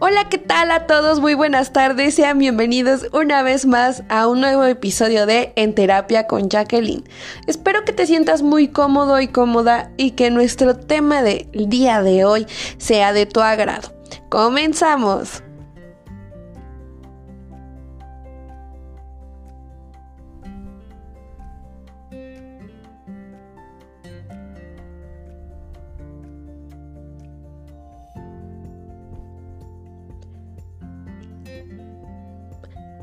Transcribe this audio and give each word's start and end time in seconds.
Hola, 0.00 0.28
¿qué 0.28 0.38
tal 0.38 0.70
a 0.70 0.86
todos? 0.86 1.18
Muy 1.18 1.34
buenas 1.34 1.72
tardes, 1.72 2.14
sean 2.14 2.38
bienvenidos 2.38 3.06
una 3.12 3.42
vez 3.42 3.66
más 3.66 4.04
a 4.08 4.28
un 4.28 4.40
nuevo 4.40 4.62
episodio 4.62 5.26
de 5.26 5.52
En 5.56 5.74
Terapia 5.74 6.28
con 6.28 6.48
Jacqueline. 6.48 7.02
Espero 7.48 7.84
que 7.84 7.92
te 7.92 8.06
sientas 8.06 8.42
muy 8.42 8.68
cómodo 8.68 9.20
y 9.20 9.26
cómoda 9.26 9.90
y 9.96 10.12
que 10.12 10.30
nuestro 10.30 10.76
tema 10.76 11.22
del 11.22 11.48
día 11.52 12.00
de 12.00 12.24
hoy 12.24 12.46
sea 12.76 13.12
de 13.12 13.26
tu 13.26 13.40
agrado. 13.40 13.92
¡Comenzamos! 14.28 15.42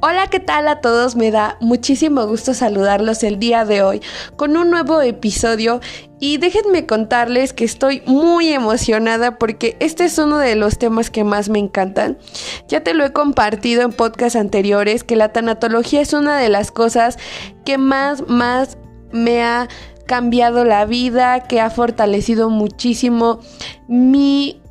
Hola, 0.08 0.28
¿qué 0.28 0.40
tal 0.40 0.68
a 0.68 0.82
todos? 0.82 1.16
Me 1.16 1.32
da 1.32 1.58
muchísimo 1.62 2.28
gusto 2.28 2.54
saludarlos 2.54 3.24
el 3.24 3.40
día 3.40 3.66
de 3.66 3.82
hoy 3.82 4.02
con 4.36 4.56
un 4.56 4.70
nuevo 4.70 5.02
episodio 5.02 5.82
y 6.20 6.38
déjenme 6.38 6.86
contarles 6.86 7.54
que 7.54 7.66
estoy 7.66 8.04
muy 8.06 8.50
emocionada 8.50 9.40
porque 9.40 9.76
este 9.80 10.06
es 10.06 10.20
uno 10.20 10.38
de 10.38 10.56
los 10.56 10.78
temas 10.78 11.10
que 11.10 11.24
más 11.24 11.50
me 11.50 11.58
encantan. 11.58 12.20
Ya 12.68 12.84
te 12.84 12.94
lo 12.94 13.04
he 13.04 13.14
compartido 13.14 13.82
en 13.82 13.94
podcasts 13.94 14.36
anteriores 14.36 15.04
que 15.04 15.16
la 15.16 15.34
tanatología 15.34 16.02
es 16.02 16.14
una 16.14 16.38
de 16.38 16.50
las 16.50 16.70
cosas 16.70 17.18
que 17.66 17.80
más, 17.80 18.28
más 18.28 18.78
me 19.12 19.42
ha 19.42 19.70
cambiado 20.06 20.66
la 20.66 20.86
vida, 20.86 21.48
que 21.48 21.62
ha 21.62 21.72
fortalecido 21.72 22.52
muchísimo 22.52 23.40
mi 23.88 24.62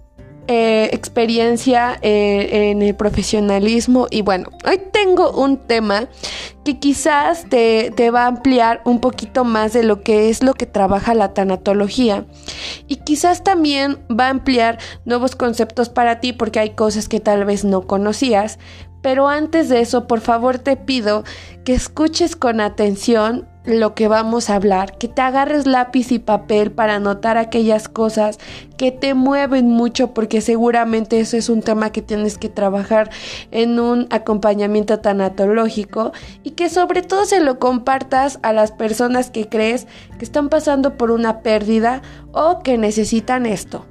eh, 0.47 0.91
experiencia 0.93 1.99
eh, 2.03 2.71
en 2.71 2.83
el 2.83 2.95
profesionalismo. 2.95 4.07
Y 4.11 4.23
bueno, 4.23 4.51
hoy 4.69 4.79
tengo 4.93 5.31
un 5.31 5.57
tema 5.57 6.09
que 6.65 6.79
quizás 6.79 7.49
te, 7.49 7.93
te, 7.97 8.11
va 8.11 8.25
a 8.25 8.27
ampliar 8.27 8.83
un 8.85 9.01
poquito 9.01 9.45
más 9.45 9.73
de 9.73 9.83
lo 9.83 10.03
que 10.03 10.29
es 10.29 10.43
lo 10.43 10.53
que 10.53 10.67
trabaja 10.67 11.15
la 11.15 11.33
tanatología. 11.33 12.27
Y 12.87 12.97
quizás 12.97 13.43
también 13.43 13.99
va 14.11 14.27
a 14.27 14.31
ampliar 14.31 14.79
nuevos 15.05 15.35
conceptos 15.35 15.89
para 15.89 16.21
ti 16.21 16.33
porque 16.33 16.61
hay 16.61 16.71
cosas 16.71 17.09
que 17.09 17.21
tal 17.21 17.45
vez 17.45 17.65
no 17.65 17.87
conocías, 17.87 18.59
pero 19.03 19.29
antes 19.29 19.69
de 19.69 19.81
eso 19.81 20.07
por 20.07 20.21
favor 20.21 20.59
te 20.59 20.77
pido 20.77 21.25
que 21.65 21.75
escuches 21.75 22.37
con 22.37 22.61
atención 22.61 23.49
lo 23.65 23.95
que 23.95 24.09
vamos 24.09 24.51
a 24.51 24.57
hablar, 24.57 24.99
que 24.99 25.09
te 25.09 25.23
agarres 25.23 25.67
lápiz 25.67 26.13
y 26.13 26.19
papel 26.19 26.71
para 26.71 26.97
anotar 26.97 27.39
aquellas 27.39 27.89
cosas 27.89 28.39
que 28.77 28.93
te 28.93 29.15
mueven 29.15 29.69
mucho 29.69 30.13
porque 30.13 30.41
seguramente 30.41 31.21
eso 31.21 31.37
es 31.37 31.49
un 31.49 31.63
tema 31.63 31.91
que 31.91 32.03
tienes 32.03 32.37
que 32.37 32.49
trabajar 32.49 33.11
en 33.51 33.81
un 33.81 34.07
acompañamiento 34.11 35.01
tanatológico 35.01 36.13
y 36.43 36.51
que 36.51 36.69
sobre 36.69 37.03
todo 37.03 37.25
se 37.25 37.41
lo 37.41 37.59
compartas 37.59 38.39
a 38.43 38.53
las 38.53 38.73
personas 38.73 39.31
que 39.31 39.49
crees 39.49 39.87
que 40.19 40.25
están 40.25 40.49
pasando 40.49 40.97
por 40.97 41.11
una 41.11 41.41
pérdida 41.41 42.03
o 42.33 42.61
que 42.61 42.77
necesitan 42.77 43.47
esto. 43.47 43.87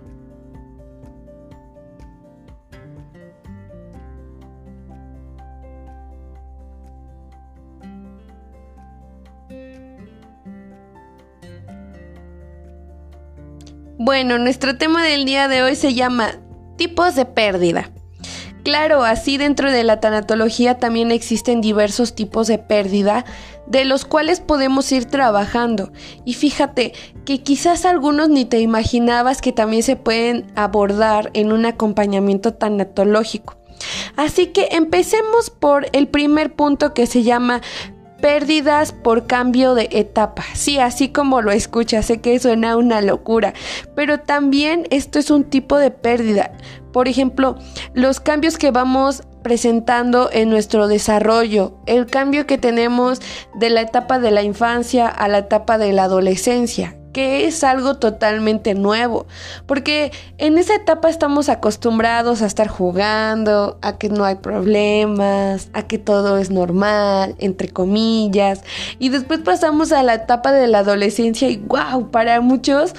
Bueno, 14.05 14.37
nuestro 14.37 14.75
tema 14.75 15.01
del 15.01 15.23
día 15.23 15.47
de 15.47 15.63
hoy 15.63 15.77
se 15.77 15.93
llama 15.93 16.31
tipos 16.75 17.15
de 17.15 17.23
pérdida. 17.23 17.89
Claro, 18.65 19.05
así 19.05 19.37
dentro 19.37 19.71
de 19.71 19.85
la 19.85 20.01
tanatología 20.01 20.77
también 20.77 21.09
existen 21.09 21.61
diversos 21.61 22.13
tipos 22.13 22.47
de 22.47 22.57
pérdida 22.57 23.23
de 23.65 23.85
los 23.85 24.03
cuales 24.03 24.41
podemos 24.41 24.91
ir 24.91 25.05
trabajando. 25.05 25.93
Y 26.25 26.33
fíjate 26.33 26.91
que 27.23 27.43
quizás 27.43 27.85
algunos 27.85 28.27
ni 28.27 28.43
te 28.43 28.59
imaginabas 28.59 29.39
que 29.39 29.53
también 29.53 29.83
se 29.83 29.95
pueden 29.95 30.51
abordar 30.57 31.31
en 31.33 31.53
un 31.53 31.65
acompañamiento 31.65 32.53
tanatológico. 32.53 33.55
Así 34.17 34.47
que 34.47 34.67
empecemos 34.71 35.49
por 35.49 35.87
el 35.93 36.07
primer 36.09 36.53
punto 36.53 36.93
que 36.93 37.07
se 37.07 37.23
llama 37.23 37.61
pérdidas 38.23 38.93
por 38.93 39.27
cambio 39.27 39.75
de 39.75 39.89
etapa. 39.91 40.45
Sí, 40.53 40.79
así 40.79 41.09
como 41.09 41.41
lo 41.41 41.51
escuchas, 41.51 42.05
sé 42.05 42.21
que 42.21 42.39
suena 42.39 42.77
una 42.77 43.01
locura, 43.01 43.53
pero 43.95 44.21
también 44.21 44.87
esto 44.91 45.19
es 45.19 45.29
un 45.29 45.43
tipo 45.43 45.77
de 45.77 45.91
pérdida. 45.91 46.53
Por 46.93 47.09
ejemplo, 47.09 47.57
los 47.93 48.21
cambios 48.21 48.57
que 48.57 48.71
vamos 48.71 49.23
presentando 49.41 50.29
en 50.31 50.49
nuestro 50.49 50.87
desarrollo, 50.87 51.73
el 51.85 52.05
cambio 52.05 52.47
que 52.47 52.57
tenemos 52.57 53.19
de 53.55 53.69
la 53.69 53.81
etapa 53.81 54.19
de 54.19 54.31
la 54.31 54.41
infancia 54.41 55.09
a 55.09 55.27
la 55.27 55.39
etapa 55.39 55.77
de 55.77 55.91
la 55.91 56.05
adolescencia 56.05 56.95
que 57.13 57.45
es 57.45 57.63
algo 57.63 57.95
totalmente 57.95 58.73
nuevo, 58.73 59.27
porque 59.65 60.11
en 60.37 60.57
esa 60.57 60.75
etapa 60.75 61.09
estamos 61.09 61.47
acostumbrados 61.47 62.41
a 62.41 62.47
estar 62.47 62.67
jugando, 62.67 63.77
a 63.81 63.97
que 63.97 64.09
no 64.09 64.25
hay 64.25 64.35
problemas, 64.35 65.69
a 65.73 65.83
que 65.83 65.97
todo 65.97 66.37
es 66.37 66.49
normal, 66.49 67.35
entre 67.37 67.69
comillas, 67.69 68.61
y 68.99 69.09
después 69.09 69.39
pasamos 69.39 69.91
a 69.91 70.03
la 70.03 70.15
etapa 70.15 70.51
de 70.51 70.67
la 70.67 70.79
adolescencia 70.79 71.49
y 71.49 71.57
wow, 71.57 72.09
para 72.11 72.41
muchos 72.41 72.93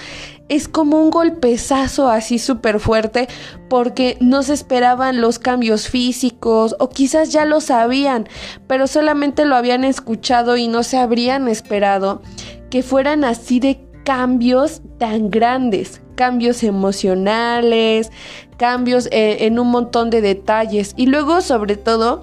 es 0.49 0.69
como 0.69 1.01
un 1.03 1.11
golpezazo 1.11 2.09
así 2.09 2.39
súper 2.39 2.79
fuerte 2.79 3.29
porque 3.69 4.17
no 4.21 4.43
se 4.43 4.53
esperaban 4.53 5.21
los 5.21 5.39
cambios 5.39 5.89
físicos 5.89 6.77
o 6.79 6.91
quizás 6.91 7.33
ya 7.33 7.45
lo 7.45 7.61
sabían, 7.61 8.29
pero 8.67 8.87
solamente 8.87 9.47
lo 9.47 9.57
habían 9.57 9.85
escuchado 9.85 10.57
y 10.57 10.69
no 10.69 10.83
se 10.83 10.99
habrían 10.99 11.49
esperado 11.49 12.23
que 12.71 12.83
fueran 12.83 13.25
así 13.25 13.61
de 13.61 13.84
cambios 14.05 14.83
tan 14.99 15.31
grandes, 15.31 16.01
cambios 16.15 16.63
emocionales, 16.63 18.11
cambios 18.57 19.07
eh, 19.11 19.47
en 19.47 19.59
un 19.59 19.71
montón 19.71 20.11
de 20.11 20.21
detalles. 20.21 20.95
Y 20.97 21.07
luego, 21.07 21.41
sobre 21.41 21.77
todo, 21.77 22.23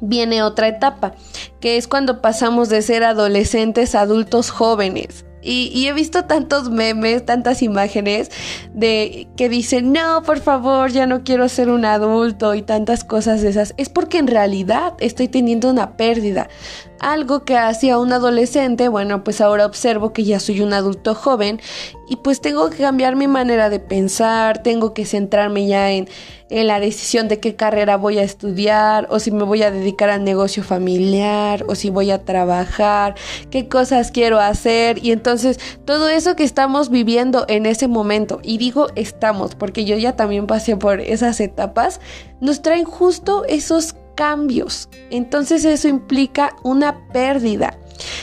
viene 0.00 0.42
otra 0.42 0.68
etapa, 0.68 1.14
que 1.60 1.76
es 1.76 1.88
cuando 1.88 2.20
pasamos 2.20 2.68
de 2.68 2.82
ser 2.82 3.04
adolescentes 3.04 3.94
a 3.94 4.02
adultos 4.02 4.50
jóvenes. 4.50 5.24
Y, 5.46 5.86
he 5.86 5.92
visto 5.92 6.24
tantos 6.24 6.70
memes, 6.70 7.26
tantas 7.26 7.60
imágenes 7.60 8.30
de 8.72 9.28
que 9.36 9.50
dicen, 9.50 9.92
no, 9.92 10.22
por 10.22 10.40
favor, 10.40 10.90
ya 10.90 11.06
no 11.06 11.22
quiero 11.22 11.50
ser 11.50 11.68
un 11.68 11.84
adulto 11.84 12.54
y 12.54 12.62
tantas 12.62 13.04
cosas 13.04 13.42
de 13.42 13.50
esas. 13.50 13.74
Es 13.76 13.90
porque 13.90 14.16
en 14.16 14.26
realidad 14.26 14.94
estoy 15.00 15.28
teniendo 15.28 15.68
una 15.68 15.98
pérdida. 15.98 16.48
Algo 17.00 17.44
que 17.44 17.56
hacía 17.56 17.98
un 17.98 18.12
adolescente, 18.12 18.88
bueno, 18.88 19.24
pues 19.24 19.40
ahora 19.40 19.66
observo 19.66 20.12
que 20.12 20.24
ya 20.24 20.40
soy 20.40 20.60
un 20.60 20.72
adulto 20.72 21.14
joven 21.14 21.60
y 22.08 22.16
pues 22.16 22.40
tengo 22.40 22.70
que 22.70 22.78
cambiar 22.78 23.16
mi 23.16 23.28
manera 23.28 23.68
de 23.68 23.80
pensar, 23.80 24.62
tengo 24.62 24.94
que 24.94 25.04
centrarme 25.04 25.66
ya 25.66 25.90
en, 25.90 26.08
en 26.50 26.66
la 26.66 26.80
decisión 26.80 27.28
de 27.28 27.40
qué 27.40 27.56
carrera 27.56 27.96
voy 27.96 28.18
a 28.18 28.22
estudiar 28.22 29.06
o 29.10 29.18
si 29.18 29.30
me 29.30 29.44
voy 29.44 29.62
a 29.62 29.70
dedicar 29.70 30.10
al 30.10 30.24
negocio 30.24 30.62
familiar 30.62 31.64
o 31.68 31.74
si 31.74 31.90
voy 31.90 32.10
a 32.10 32.24
trabajar, 32.24 33.14
qué 33.50 33.68
cosas 33.68 34.10
quiero 34.10 34.38
hacer 34.38 35.04
y 35.04 35.12
entonces 35.12 35.58
todo 35.84 36.08
eso 36.08 36.36
que 36.36 36.44
estamos 36.44 36.90
viviendo 36.90 37.44
en 37.48 37.66
ese 37.66 37.88
momento 37.88 38.40
y 38.42 38.58
digo 38.58 38.86
estamos 38.94 39.54
porque 39.54 39.84
yo 39.84 39.96
ya 39.96 40.16
también 40.16 40.46
pasé 40.46 40.76
por 40.76 41.00
esas 41.00 41.40
etapas, 41.40 42.00
nos 42.40 42.62
traen 42.62 42.84
justo 42.84 43.44
esos 43.48 43.96
cambios. 44.14 44.88
Entonces 45.10 45.64
eso 45.64 45.88
implica 45.88 46.56
una 46.62 47.08
pérdida. 47.08 47.78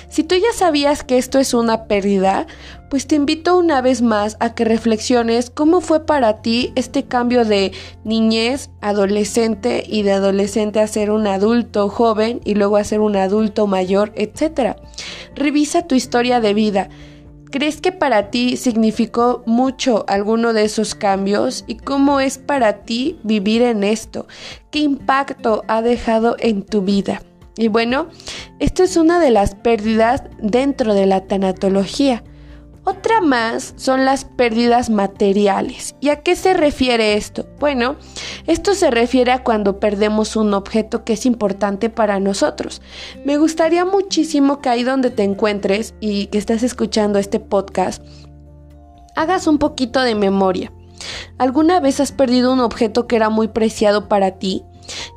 Si 0.09 0.23
tú 0.23 0.35
ya 0.35 0.51
sabías 0.53 1.03
que 1.03 1.17
esto 1.17 1.39
es 1.39 1.53
una 1.53 1.85
pérdida, 1.85 2.45
pues 2.89 3.07
te 3.07 3.15
invito 3.15 3.57
una 3.57 3.81
vez 3.81 4.01
más 4.01 4.35
a 4.41 4.53
que 4.53 4.65
reflexiones 4.65 5.49
cómo 5.49 5.79
fue 5.79 6.05
para 6.05 6.41
ti 6.41 6.73
este 6.75 7.03
cambio 7.03 7.45
de 7.45 7.71
niñez, 8.03 8.69
adolescente 8.81 9.85
y 9.87 10.03
de 10.03 10.11
adolescente 10.11 10.81
a 10.81 10.87
ser 10.87 11.09
un 11.09 11.25
adulto 11.27 11.87
joven 11.87 12.41
y 12.43 12.55
luego 12.55 12.75
a 12.75 12.83
ser 12.83 12.99
un 12.99 13.15
adulto 13.15 13.65
mayor, 13.65 14.11
etc. 14.15 14.75
Revisa 15.35 15.87
tu 15.87 15.95
historia 15.95 16.41
de 16.41 16.53
vida. 16.53 16.89
¿Crees 17.51 17.81
que 17.81 17.91
para 17.91 18.31
ti 18.31 18.55
significó 18.55 19.43
mucho 19.45 20.05
alguno 20.07 20.53
de 20.53 20.63
esos 20.63 20.95
cambios? 20.95 21.65
¿Y 21.67 21.75
cómo 21.75 22.21
es 22.21 22.37
para 22.37 22.83
ti 22.83 23.19
vivir 23.23 23.61
en 23.61 23.83
esto? 23.83 24.25
¿Qué 24.71 24.79
impacto 24.79 25.63
ha 25.67 25.81
dejado 25.81 26.37
en 26.39 26.63
tu 26.63 26.81
vida? 26.81 27.21
Y 27.57 27.67
bueno, 27.67 28.07
esto 28.59 28.83
es 28.83 28.95
una 28.95 29.19
de 29.19 29.31
las 29.31 29.55
pérdidas 29.55 30.23
dentro 30.41 30.93
de 30.93 31.05
la 31.05 31.25
tanatología. 31.25 32.23
Otra 32.83 33.21
más 33.21 33.73
son 33.77 34.05
las 34.05 34.25
pérdidas 34.25 34.89
materiales. 34.89 35.95
¿Y 36.01 36.09
a 36.09 36.21
qué 36.21 36.35
se 36.35 36.55
refiere 36.55 37.13
esto? 37.13 37.45
Bueno, 37.59 37.95
esto 38.47 38.73
se 38.73 38.89
refiere 38.89 39.31
a 39.31 39.43
cuando 39.43 39.79
perdemos 39.79 40.35
un 40.35 40.53
objeto 40.55 41.03
que 41.03 41.13
es 41.13 41.27
importante 41.27 41.91
para 41.91 42.19
nosotros. 42.19 42.81
Me 43.23 43.37
gustaría 43.37 43.85
muchísimo 43.85 44.61
que 44.61 44.69
ahí 44.69 44.83
donde 44.83 45.11
te 45.11 45.23
encuentres 45.23 45.93
y 45.99 46.25
que 46.27 46.39
estás 46.39 46.63
escuchando 46.63 47.19
este 47.19 47.39
podcast, 47.39 48.01
hagas 49.15 49.45
un 49.45 49.59
poquito 49.59 50.01
de 50.01 50.15
memoria. 50.15 50.73
¿Alguna 51.37 51.79
vez 51.79 51.99
has 51.99 52.11
perdido 52.11 52.51
un 52.51 52.59
objeto 52.59 53.05
que 53.05 53.15
era 53.15 53.29
muy 53.29 53.47
preciado 53.47 54.07
para 54.07 54.39
ti? 54.39 54.63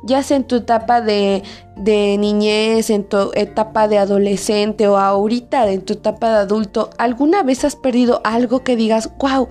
Ya 0.03 0.23
sea 0.23 0.37
en 0.37 0.43
tu 0.43 0.57
etapa 0.57 1.01
de, 1.01 1.43
de 1.75 2.17
niñez, 2.17 2.89
en 2.89 3.03
tu 3.03 3.31
etapa 3.33 3.87
de 3.87 3.97
adolescente 3.97 4.87
o 4.87 4.97
ahorita 4.97 5.69
en 5.71 5.81
tu 5.81 5.93
etapa 5.93 6.29
de 6.29 6.37
adulto, 6.37 6.89
¿alguna 6.97 7.43
vez 7.43 7.63
has 7.65 7.75
perdido 7.75 8.21
algo 8.23 8.63
que 8.63 8.75
digas, 8.75 9.09
wow, 9.19 9.49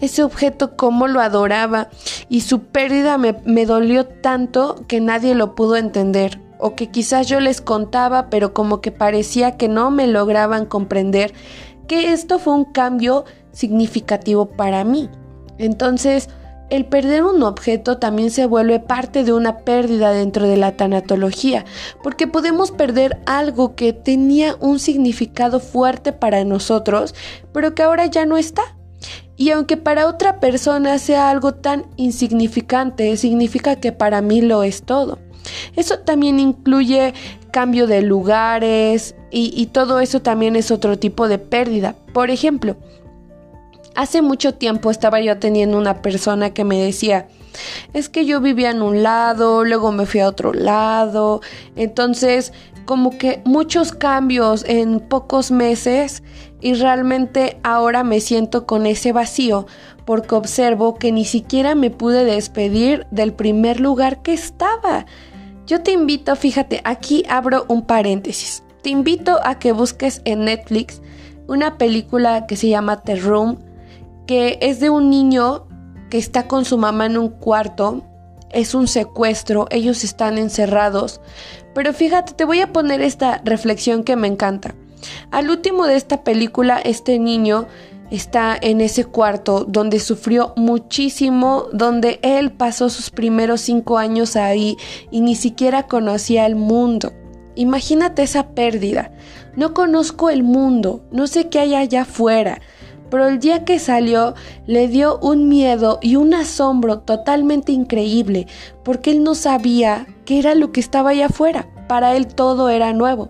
ese 0.00 0.22
objeto 0.22 0.76
cómo 0.76 1.08
lo 1.08 1.20
adoraba 1.20 1.88
y 2.28 2.42
su 2.42 2.60
pérdida 2.60 3.18
me, 3.18 3.36
me 3.44 3.66
dolió 3.66 4.06
tanto 4.06 4.84
que 4.88 5.00
nadie 5.00 5.34
lo 5.34 5.54
pudo 5.54 5.76
entender? 5.76 6.40
o 6.56 6.76
que 6.76 6.86
quizás 6.86 7.26
yo 7.26 7.40
les 7.40 7.60
contaba 7.60 8.30
pero 8.30 8.54
como 8.54 8.80
que 8.80 8.92
parecía 8.92 9.56
que 9.56 9.68
no 9.68 9.90
me 9.90 10.06
lograban 10.06 10.66
comprender 10.66 11.34
que 11.86 12.12
esto 12.12 12.38
fue 12.38 12.54
un 12.54 12.64
cambio 12.64 13.24
significativo 13.52 14.46
para 14.46 14.84
mí. 14.84 15.10
Entonces, 15.58 16.28
el 16.70 16.86
perder 16.86 17.24
un 17.24 17.42
objeto 17.42 17.98
también 17.98 18.30
se 18.30 18.46
vuelve 18.46 18.80
parte 18.80 19.24
de 19.24 19.32
una 19.32 19.58
pérdida 19.58 20.10
dentro 20.10 20.46
de 20.48 20.56
la 20.56 20.76
tanatología, 20.76 21.64
porque 22.02 22.26
podemos 22.26 22.70
perder 22.70 23.18
algo 23.26 23.74
que 23.74 23.92
tenía 23.92 24.56
un 24.60 24.78
significado 24.78 25.60
fuerte 25.60 26.12
para 26.12 26.44
nosotros, 26.44 27.14
pero 27.52 27.74
que 27.74 27.82
ahora 27.82 28.06
ya 28.06 28.26
no 28.26 28.36
está. 28.36 28.62
Y 29.36 29.50
aunque 29.50 29.76
para 29.76 30.06
otra 30.06 30.40
persona 30.40 30.98
sea 30.98 31.30
algo 31.30 31.54
tan 31.54 31.86
insignificante, 31.96 33.16
significa 33.16 33.76
que 33.76 33.92
para 33.92 34.22
mí 34.22 34.40
lo 34.40 34.62
es 34.62 34.84
todo. 34.84 35.18
Eso 35.76 35.98
también 35.98 36.38
incluye 36.38 37.14
cambio 37.50 37.86
de 37.86 38.02
lugares 38.02 39.14
y, 39.30 39.66
todo 39.66 40.00
eso 40.00 40.22
también 40.22 40.56
es 40.56 40.70
otro 40.70 40.98
tipo 40.98 41.28
de 41.28 41.38
pérdida. 41.38 41.94
Por 42.12 42.30
ejemplo, 42.30 42.76
Hace 43.94 44.22
mucho 44.22 44.54
tiempo 44.54 44.90
estaba 44.90 45.20
yo 45.20 45.38
teniendo 45.38 45.78
una 45.78 46.02
persona 46.02 46.50
que 46.50 46.64
me 46.64 46.78
decía, 46.82 47.28
es 47.92 48.08
que 48.08 48.26
yo 48.26 48.40
vivía 48.40 48.70
en 48.70 48.82
un 48.82 49.02
lado, 49.02 49.64
luego 49.64 49.92
me 49.92 50.06
fui 50.06 50.20
a 50.20 50.28
otro 50.28 50.52
lado, 50.52 51.40
entonces 51.76 52.52
como 52.84 53.16
que 53.16 53.40
muchos 53.44 53.92
cambios 53.92 54.64
en 54.66 55.00
pocos 55.00 55.50
meses 55.50 56.22
y 56.60 56.74
realmente 56.74 57.58
ahora 57.62 58.04
me 58.04 58.20
siento 58.20 58.66
con 58.66 58.86
ese 58.86 59.12
vacío 59.12 59.66
porque 60.04 60.34
observo 60.34 60.96
que 60.96 61.12
ni 61.12 61.24
siquiera 61.24 61.74
me 61.74 61.90
pude 61.90 62.24
despedir 62.24 63.06
del 63.10 63.32
primer 63.32 63.80
lugar 63.80 64.22
que 64.22 64.34
estaba. 64.34 65.06
Yo 65.66 65.82
te 65.82 65.92
invito, 65.92 66.36
fíjate, 66.36 66.82
aquí 66.84 67.24
abro 67.28 67.64
un 67.68 67.86
paréntesis. 67.86 68.62
Te 68.82 68.90
invito 68.90 69.40
a 69.44 69.58
que 69.58 69.72
busques 69.72 70.20
en 70.24 70.44
Netflix 70.44 71.00
una 71.46 71.78
película 71.78 72.46
que 72.46 72.56
se 72.56 72.68
llama 72.68 73.00
The 73.00 73.16
Room 73.16 73.58
que 74.26 74.58
es 74.60 74.80
de 74.80 74.90
un 74.90 75.10
niño 75.10 75.66
que 76.10 76.18
está 76.18 76.46
con 76.46 76.64
su 76.64 76.78
mamá 76.78 77.06
en 77.06 77.18
un 77.18 77.28
cuarto. 77.28 78.04
Es 78.50 78.74
un 78.74 78.86
secuestro, 78.86 79.66
ellos 79.70 80.04
están 80.04 80.38
encerrados. 80.38 81.20
Pero 81.74 81.92
fíjate, 81.92 82.34
te 82.34 82.44
voy 82.44 82.60
a 82.60 82.72
poner 82.72 83.00
esta 83.00 83.40
reflexión 83.44 84.04
que 84.04 84.16
me 84.16 84.28
encanta. 84.28 84.74
Al 85.30 85.50
último 85.50 85.86
de 85.86 85.96
esta 85.96 86.22
película, 86.22 86.78
este 86.78 87.18
niño 87.18 87.66
está 88.10 88.56
en 88.60 88.80
ese 88.80 89.04
cuarto 89.04 89.64
donde 89.64 89.98
sufrió 89.98 90.52
muchísimo, 90.56 91.64
donde 91.72 92.20
él 92.22 92.52
pasó 92.52 92.88
sus 92.90 93.10
primeros 93.10 93.60
cinco 93.62 93.98
años 93.98 94.36
ahí 94.36 94.76
y 95.10 95.20
ni 95.20 95.34
siquiera 95.34 95.88
conocía 95.88 96.46
el 96.46 96.54
mundo. 96.54 97.12
Imagínate 97.56 98.22
esa 98.22 98.50
pérdida. 98.50 99.12
No 99.56 99.74
conozco 99.74 100.30
el 100.30 100.42
mundo, 100.42 101.02
no 101.10 101.26
sé 101.26 101.48
qué 101.48 101.60
hay 101.60 101.74
allá 101.74 102.02
afuera 102.02 102.60
pero 103.14 103.28
el 103.28 103.38
día 103.38 103.64
que 103.64 103.78
salió 103.78 104.34
le 104.66 104.88
dio 104.88 105.20
un 105.20 105.48
miedo 105.48 106.00
y 106.02 106.16
un 106.16 106.34
asombro 106.34 106.98
totalmente 106.98 107.70
increíble, 107.70 108.48
porque 108.82 109.12
él 109.12 109.22
no 109.22 109.36
sabía 109.36 110.08
qué 110.24 110.40
era 110.40 110.56
lo 110.56 110.72
que 110.72 110.80
estaba 110.80 111.10
allá 111.10 111.26
afuera. 111.26 111.68
Para 111.86 112.16
él 112.16 112.26
todo 112.26 112.70
era 112.70 112.92
nuevo. 112.92 113.28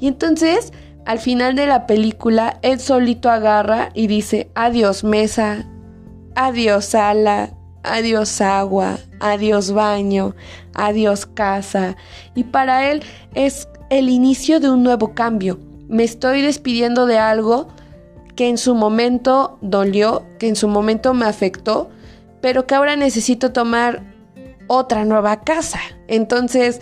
Y 0.00 0.08
entonces, 0.08 0.72
al 1.04 1.20
final 1.20 1.54
de 1.54 1.68
la 1.68 1.86
película, 1.86 2.58
él 2.62 2.80
solito 2.80 3.30
agarra 3.30 3.90
y 3.94 4.08
dice, 4.08 4.50
adiós 4.56 5.04
mesa, 5.04 5.68
adiós 6.34 6.86
sala, 6.86 7.50
adiós 7.84 8.40
agua, 8.40 8.98
adiós 9.20 9.70
baño, 9.70 10.34
adiós 10.74 11.26
casa. 11.26 11.96
Y 12.34 12.42
para 12.42 12.90
él 12.90 13.04
es 13.34 13.68
el 13.88 14.08
inicio 14.08 14.58
de 14.58 14.68
un 14.68 14.82
nuevo 14.82 15.14
cambio. 15.14 15.60
Me 15.86 16.02
estoy 16.02 16.42
despidiendo 16.42 17.06
de 17.06 17.20
algo 17.20 17.68
que 18.36 18.48
en 18.48 18.58
su 18.58 18.74
momento 18.74 19.58
dolió, 19.60 20.24
que 20.38 20.48
en 20.48 20.56
su 20.56 20.68
momento 20.68 21.14
me 21.14 21.26
afectó, 21.26 21.90
pero 22.40 22.66
que 22.66 22.74
ahora 22.74 22.96
necesito 22.96 23.52
tomar 23.52 24.02
otra 24.66 25.04
nueva 25.04 25.40
casa. 25.40 25.80
Entonces, 26.08 26.80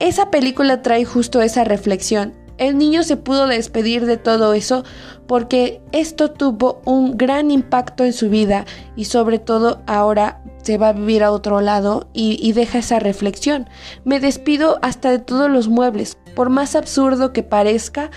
esa 0.00 0.30
película 0.30 0.82
trae 0.82 1.04
justo 1.04 1.42
esa 1.42 1.64
reflexión. 1.64 2.34
El 2.56 2.78
niño 2.78 3.02
se 3.02 3.16
pudo 3.16 3.48
despedir 3.48 4.06
de 4.06 4.16
todo 4.16 4.54
eso 4.54 4.84
porque 5.26 5.82
esto 5.92 6.30
tuvo 6.30 6.82
un 6.84 7.16
gran 7.16 7.50
impacto 7.50 8.04
en 8.04 8.12
su 8.12 8.28
vida 8.30 8.64
y 8.94 9.06
sobre 9.06 9.40
todo 9.40 9.82
ahora 9.86 10.40
se 10.62 10.78
va 10.78 10.88
a 10.90 10.92
vivir 10.92 11.22
a 11.22 11.32
otro 11.32 11.60
lado 11.60 12.08
y, 12.12 12.52
deja 12.52 12.78
esa 12.78 12.98
reflexión. 12.98 13.68
Me 14.04 14.18
despido 14.20 14.78
hasta 14.82 15.10
de 15.10 15.18
todos 15.18 15.50
los 15.50 15.68
muebles, 15.68 16.16
por 16.34 16.48
más 16.48 16.74
absurdo 16.74 17.32
que 17.32 17.42
parezca, 17.42 18.10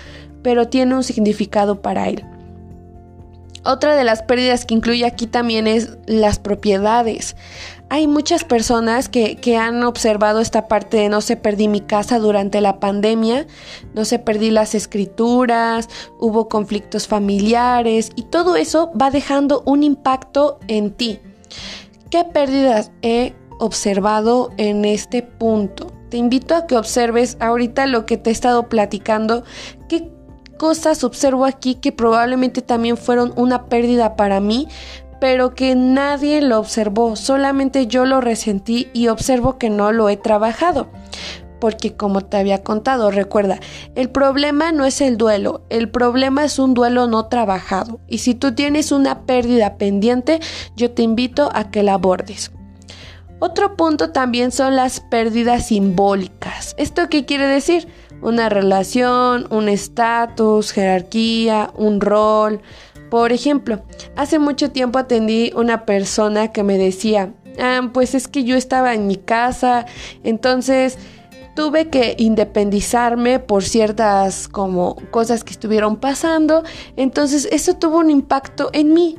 pero 0.48 0.66
tiene 0.66 0.94
un 0.94 1.04
significado 1.04 1.82
para 1.82 2.08
él. 2.08 2.24
Otra 3.66 3.94
de 3.96 4.02
las 4.02 4.22
pérdidas 4.22 4.64
que 4.64 4.72
incluye 4.72 5.04
aquí 5.04 5.26
también 5.26 5.66
es 5.66 5.98
las 6.06 6.38
propiedades. 6.38 7.36
Hay 7.90 8.06
muchas 8.06 8.44
personas 8.44 9.10
que, 9.10 9.36
que, 9.36 9.58
han 9.58 9.84
observado 9.84 10.40
esta 10.40 10.66
parte 10.66 10.96
de 10.96 11.10
no 11.10 11.20
se 11.20 11.36
perdí 11.36 11.68
mi 11.68 11.82
casa 11.82 12.18
durante 12.18 12.62
la 12.62 12.80
pandemia, 12.80 13.46
no 13.92 14.06
se 14.06 14.18
perdí 14.18 14.50
las 14.50 14.74
escrituras, 14.74 15.90
hubo 16.18 16.48
conflictos 16.48 17.06
familiares 17.06 18.10
y 18.16 18.22
todo 18.22 18.56
eso 18.56 18.90
va 18.98 19.10
dejando 19.10 19.62
un 19.66 19.82
impacto 19.82 20.60
en 20.66 20.92
ti. 20.92 21.20
¿Qué 22.08 22.24
pérdidas 22.24 22.90
he 23.02 23.34
observado 23.58 24.50
en 24.56 24.86
este 24.86 25.20
punto? 25.20 25.92
Te 26.08 26.16
invito 26.16 26.54
a 26.54 26.66
que 26.66 26.78
observes 26.78 27.36
ahorita 27.38 27.86
lo 27.86 28.06
que 28.06 28.16
te 28.16 28.30
he 28.30 28.32
estado 28.32 28.70
platicando, 28.70 29.44
qué 29.90 30.10
cosas 30.58 31.04
observo 31.04 31.46
aquí 31.46 31.76
que 31.76 31.92
probablemente 31.92 32.60
también 32.60 32.96
fueron 32.96 33.32
una 33.36 33.64
pérdida 33.66 34.16
para 34.16 34.40
mí, 34.40 34.68
pero 35.20 35.54
que 35.54 35.74
nadie 35.74 36.42
lo 36.42 36.58
observó, 36.58 37.16
solamente 37.16 37.86
yo 37.86 38.04
lo 38.04 38.20
resentí 38.20 38.88
y 38.92 39.08
observo 39.08 39.58
que 39.58 39.70
no 39.70 39.92
lo 39.92 40.08
he 40.08 40.16
trabajado. 40.16 40.88
Porque 41.60 41.96
como 41.96 42.20
te 42.20 42.36
había 42.36 42.62
contado, 42.62 43.10
recuerda, 43.10 43.58
el 43.96 44.10
problema 44.10 44.70
no 44.70 44.84
es 44.84 45.00
el 45.00 45.16
duelo, 45.16 45.62
el 45.70 45.90
problema 45.90 46.44
es 46.44 46.60
un 46.60 46.72
duelo 46.72 47.08
no 47.08 47.26
trabajado. 47.26 47.98
Y 48.06 48.18
si 48.18 48.34
tú 48.34 48.54
tienes 48.54 48.92
una 48.92 49.22
pérdida 49.22 49.76
pendiente, 49.76 50.38
yo 50.76 50.92
te 50.92 51.02
invito 51.02 51.50
a 51.52 51.70
que 51.70 51.82
la 51.82 51.94
abordes. 51.94 52.52
Otro 53.40 53.76
punto 53.76 54.10
también 54.10 54.50
son 54.52 54.76
las 54.76 55.00
pérdidas 55.00 55.68
simbólicas. 55.68 56.74
¿Esto 56.76 57.08
qué 57.08 57.24
quiere 57.24 57.46
decir? 57.46 57.88
una 58.20 58.48
relación, 58.48 59.46
un 59.50 59.68
estatus, 59.68 60.72
jerarquía, 60.72 61.70
un 61.76 62.00
rol. 62.00 62.60
Por 63.10 63.32
ejemplo, 63.32 63.82
hace 64.16 64.38
mucho 64.38 64.70
tiempo 64.70 64.98
atendí 64.98 65.52
una 65.54 65.86
persona 65.86 66.52
que 66.52 66.62
me 66.62 66.76
decía, 66.76 67.32
ah, 67.58 67.88
pues 67.92 68.14
es 68.14 68.28
que 68.28 68.44
yo 68.44 68.56
estaba 68.56 68.94
en 68.94 69.06
mi 69.06 69.16
casa, 69.16 69.86
entonces 70.24 70.98
tuve 71.54 71.88
que 71.88 72.14
independizarme 72.18 73.40
por 73.40 73.64
ciertas 73.64 74.46
como 74.46 74.96
cosas 75.10 75.42
que 75.42 75.52
estuvieron 75.52 75.96
pasando, 75.96 76.62
entonces 76.96 77.48
eso 77.50 77.74
tuvo 77.74 77.98
un 77.98 78.10
impacto 78.10 78.70
en 78.72 78.92
mí 78.92 79.16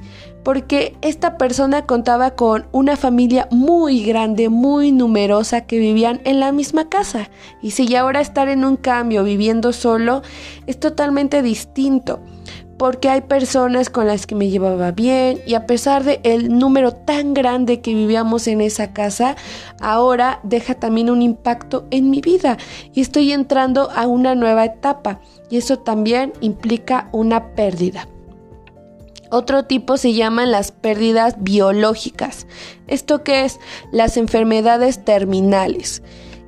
porque 0.49 0.97
esta 1.03 1.37
persona 1.37 1.85
contaba 1.85 2.31
con 2.31 2.65
una 2.71 2.95
familia 2.95 3.47
muy 3.51 4.03
grande, 4.03 4.49
muy 4.49 4.91
numerosa 4.91 5.61
que 5.67 5.77
vivían 5.77 6.21
en 6.23 6.39
la 6.39 6.51
misma 6.51 6.89
casa. 6.89 7.29
Y 7.61 7.69
si 7.69 7.95
ahora 7.95 8.19
estar 8.19 8.49
en 8.49 8.65
un 8.65 8.75
cambio 8.75 9.23
viviendo 9.23 9.73
solo 9.73 10.23
es 10.65 10.79
totalmente 10.79 11.43
distinto, 11.43 12.19
porque 12.79 13.09
hay 13.09 13.21
personas 13.21 13.91
con 13.91 14.07
las 14.07 14.25
que 14.25 14.33
me 14.33 14.49
llevaba 14.49 14.89
bien 14.89 15.39
y 15.45 15.53
a 15.53 15.67
pesar 15.67 16.03
de 16.03 16.19
el 16.23 16.57
número 16.57 16.93
tan 16.93 17.35
grande 17.35 17.81
que 17.81 17.93
vivíamos 17.93 18.47
en 18.47 18.61
esa 18.61 18.91
casa, 18.91 19.35
ahora 19.79 20.39
deja 20.41 20.73
también 20.73 21.11
un 21.11 21.21
impacto 21.21 21.85
en 21.91 22.09
mi 22.09 22.21
vida 22.21 22.57
y 22.91 23.01
estoy 23.01 23.33
entrando 23.33 23.91
a 23.91 24.07
una 24.07 24.33
nueva 24.33 24.65
etapa 24.65 25.19
y 25.51 25.57
eso 25.57 25.77
también 25.77 26.33
implica 26.41 27.07
una 27.11 27.53
pérdida. 27.53 28.07
Otro 29.31 29.65
tipo 29.65 29.97
se 29.97 30.13
llaman 30.13 30.51
las 30.51 30.71
pérdidas 30.71 31.35
biológicas. 31.39 32.47
¿Esto 32.87 33.23
qué 33.23 33.45
es? 33.45 33.59
Las 33.91 34.17
enfermedades 34.17 35.05
terminales. 35.05 36.01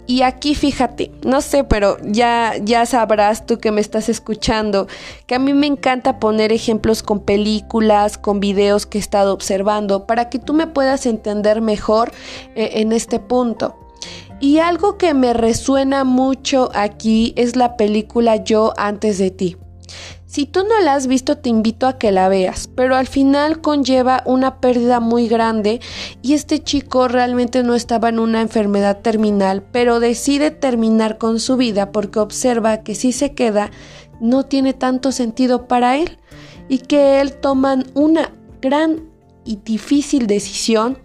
Y 0.07 0.23
aquí 0.23 0.55
fíjate, 0.55 1.11
no 1.23 1.41
sé, 1.41 1.63
pero 1.63 1.97
ya 2.03 2.55
ya 2.61 2.85
sabrás 2.85 3.45
tú 3.45 3.59
que 3.59 3.71
me 3.71 3.79
estás 3.79 4.09
escuchando, 4.09 4.87
que 5.25 5.35
a 5.35 5.39
mí 5.39 5.53
me 5.53 5.67
encanta 5.67 6.19
poner 6.19 6.51
ejemplos 6.51 7.01
con 7.03 7.21
películas, 7.21 8.17
con 8.17 8.39
videos 8.39 8.85
que 8.85 8.97
he 8.97 9.01
estado 9.01 9.33
observando 9.33 10.07
para 10.07 10.29
que 10.29 10.39
tú 10.39 10.53
me 10.53 10.67
puedas 10.67 11.05
entender 11.05 11.61
mejor 11.61 12.11
eh, 12.55 12.71
en 12.81 12.91
este 12.91 13.19
punto. 13.19 13.77
Y 14.41 14.57
algo 14.57 14.97
que 14.97 15.13
me 15.13 15.33
resuena 15.33 16.03
mucho 16.03 16.71
aquí 16.73 17.33
es 17.37 17.55
la 17.55 17.77
película 17.77 18.37
Yo 18.43 18.73
antes 18.75 19.19
de 19.19 19.29
ti. 19.29 19.55
Si 20.31 20.45
tú 20.45 20.61
no 20.63 20.79
la 20.79 20.93
has 20.93 21.07
visto, 21.07 21.39
te 21.39 21.49
invito 21.49 21.87
a 21.87 21.97
que 21.97 22.13
la 22.13 22.29
veas, 22.29 22.69
pero 22.73 22.95
al 22.95 23.05
final 23.05 23.59
conlleva 23.59 24.23
una 24.25 24.61
pérdida 24.61 25.01
muy 25.01 25.27
grande 25.27 25.81
y 26.21 26.35
este 26.35 26.63
chico 26.63 27.09
realmente 27.09 27.63
no 27.63 27.75
estaba 27.75 28.07
en 28.07 28.17
una 28.17 28.39
enfermedad 28.39 29.01
terminal, 29.01 29.61
pero 29.73 29.99
decide 29.99 30.49
terminar 30.49 31.17
con 31.17 31.41
su 31.41 31.57
vida 31.57 31.91
porque 31.91 32.19
observa 32.19 32.77
que 32.77 32.95
si 32.95 33.11
se 33.11 33.33
queda 33.33 33.71
no 34.21 34.45
tiene 34.45 34.71
tanto 34.73 35.11
sentido 35.11 35.67
para 35.67 35.97
él 35.97 36.17
y 36.69 36.77
que 36.77 37.19
él 37.19 37.33
toma 37.33 37.83
una 37.93 38.31
gran 38.61 39.09
y 39.43 39.57
difícil 39.57 40.27
decisión 40.27 40.97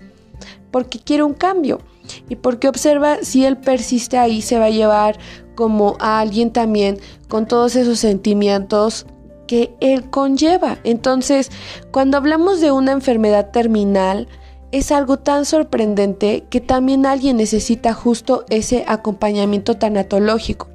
porque 0.71 1.01
quiere 1.01 1.25
un 1.25 1.35
cambio 1.35 1.81
y 2.29 2.37
porque 2.37 2.69
observa 2.69 3.19
si 3.23 3.45
él 3.45 3.57
persiste 3.57 4.19
ahí 4.19 4.41
se 4.41 4.61
va 4.61 4.67
a 4.67 4.71
llevar 4.71 5.19
como 5.57 5.97
a 5.99 6.21
alguien 6.21 6.53
también 6.53 7.01
con 7.27 7.49
todos 7.49 7.75
esos 7.75 7.99
sentimientos 7.99 9.05
que 9.47 9.75
él 9.81 10.11
conlleva. 10.11 10.79
Entonces, 10.85 11.51
cuando 11.91 12.17
hablamos 12.17 12.61
de 12.61 12.73
una 12.73 12.93
enfermedad 12.93 13.51
terminal, 13.51 14.29
es 14.73 14.93
algo 14.93 15.19
tan 15.19 15.45
sorprendente 15.45 16.45
que 16.51 16.61
también 16.61 17.07
alguien 17.07 17.37
necesita 17.37 17.95
justo 17.95 18.45
ese 18.51 18.85
acompañamiento 18.87 19.77
tanatológico. 19.77 20.69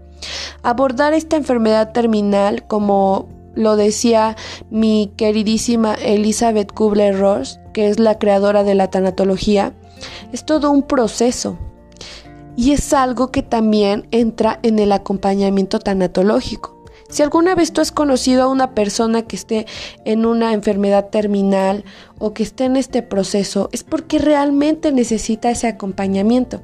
Abordar 0.63 1.13
esta 1.13 1.35
enfermedad 1.35 1.91
terminal, 1.91 2.65
como 2.67 3.27
lo 3.53 3.75
decía 3.75 4.35
mi 4.69 5.11
queridísima 5.17 5.93
Elizabeth 5.95 6.71
Kubler-Ross, 6.73 7.59
que 7.73 7.89
es 7.89 7.99
la 7.99 8.17
creadora 8.17 8.63
de 8.63 8.75
la 8.75 8.89
tanatología, 8.89 9.73
es 10.31 10.45
todo 10.45 10.71
un 10.71 10.83
proceso. 10.83 11.57
Y 12.55 12.73
es 12.73 12.93
algo 12.93 13.31
que 13.31 13.43
también 13.43 14.07
entra 14.11 14.59
en 14.61 14.79
el 14.79 14.91
acompañamiento 14.91 15.79
tanatológico. 15.79 16.80
Si 17.11 17.21
alguna 17.21 17.55
vez 17.55 17.73
tú 17.73 17.81
has 17.81 17.91
conocido 17.91 18.43
a 18.43 18.47
una 18.47 18.73
persona 18.73 19.23
que 19.23 19.35
esté 19.35 19.67
en 20.05 20.25
una 20.25 20.53
enfermedad 20.53 21.09
terminal 21.09 21.83
o 22.17 22.33
que 22.33 22.41
esté 22.41 22.63
en 22.63 22.77
este 22.77 23.03
proceso, 23.03 23.69
es 23.73 23.83
porque 23.83 24.17
realmente 24.17 24.93
necesita 24.93 25.51
ese 25.51 25.67
acompañamiento. 25.67 26.63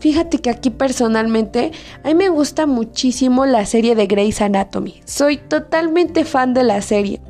Fíjate 0.00 0.38
que 0.38 0.50
aquí 0.50 0.70
personalmente 0.70 1.70
a 2.02 2.08
mí 2.08 2.14
me 2.16 2.28
gusta 2.28 2.66
muchísimo 2.66 3.46
la 3.46 3.64
serie 3.64 3.94
de 3.94 4.08
Grey's 4.08 4.40
Anatomy. 4.40 5.00
Soy 5.04 5.36
totalmente 5.36 6.24
fan 6.24 6.52
de 6.52 6.64
la 6.64 6.82
serie. 6.82 7.20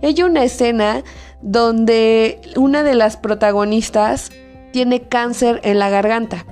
hay 0.00 0.22
una 0.22 0.44
escena 0.44 1.02
donde 1.42 2.40
una 2.54 2.84
de 2.84 2.94
las 2.94 3.16
protagonistas 3.16 4.30
tiene 4.72 5.02
cáncer 5.02 5.60
en 5.64 5.80
la 5.80 5.90
garganta 5.90 6.46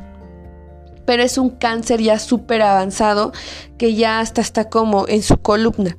pero 1.05 1.23
es 1.23 1.39
un 1.39 1.51
cáncer 1.51 2.01
ya 2.01 2.19
súper 2.19 2.63
avanzado 2.63 3.33
que 3.79 3.95
ya 3.95 4.21
hasta 4.21 4.41
está 4.41 4.69
como 4.69 5.07
en 5.09 5.23
su 5.23 5.39
columna. 5.39 5.97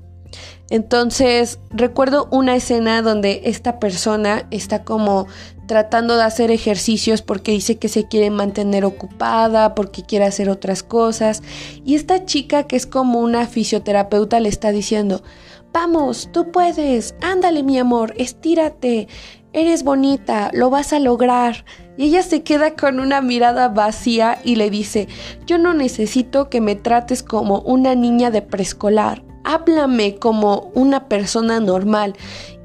Entonces 0.70 1.60
recuerdo 1.70 2.28
una 2.32 2.56
escena 2.56 3.02
donde 3.02 3.42
esta 3.46 3.80
persona 3.80 4.48
está 4.50 4.84
como 4.84 5.28
tratando 5.68 6.18
de 6.18 6.24
hacer 6.24 6.52
ejercicios 6.52 7.22
porque 7.22 7.52
dice 7.52 7.78
que 7.78 7.88
se 7.88 8.08
quiere 8.08 8.30
mantener 8.30 8.86
ocupada, 8.86 9.76
porque 9.76 10.04
quiere 10.04 10.26
hacer 10.26 10.50
otras 10.50 10.82
cosas. 10.82 11.44
Y 11.84 11.96
esta 11.96 12.26
chica 12.26 12.64
que 12.64 12.76
es 12.76 12.86
como 12.86 13.20
una 13.20 13.46
fisioterapeuta 13.48 14.40
le 14.40 14.50
está 14.50 14.72
diciendo, 14.72 15.24
vamos, 15.72 16.30
tú 16.32 16.52
puedes, 16.52 17.16
ándale 17.22 17.62
mi 17.62 17.78
amor, 17.78 18.14
estírate, 18.18 19.08
eres 19.54 19.84
bonita, 19.84 20.50
lo 20.54 20.70
vas 20.70 20.94
a 20.94 21.00
lograr. 21.00 21.66
Y 21.98 22.06
ella 22.06 22.24
se 22.24 22.44
queda 22.44 22.76
con 22.76 23.00
una 23.00 23.22
mirada 23.22 23.70
vacía 23.70 24.40
y 24.44 24.56
le 24.56 24.70
dice, 24.70 25.08
yo 25.46 25.58
no 25.58 25.74
necesito 25.74 26.50
que 26.50 26.62
me 26.62 26.76
trates 26.76 27.24
como 27.24 27.60
una 27.62 27.96
niña 27.96 28.32
de 28.32 28.42
preescolar, 28.42 29.24
háblame 29.44 30.16
como 30.16 30.72
una 30.74 31.08
persona 31.08 31.60
normal 31.60 32.16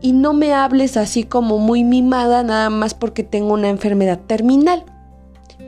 y 0.00 0.12
no 0.12 0.32
me 0.32 0.52
hables 0.52 0.96
así 0.96 1.25
como 1.25 1.58
muy 1.58 1.84
mimada 1.84 2.42
nada 2.42 2.70
más 2.70 2.94
porque 2.94 3.22
tengo 3.22 3.52
una 3.54 3.68
enfermedad 3.68 4.18
terminal. 4.26 4.84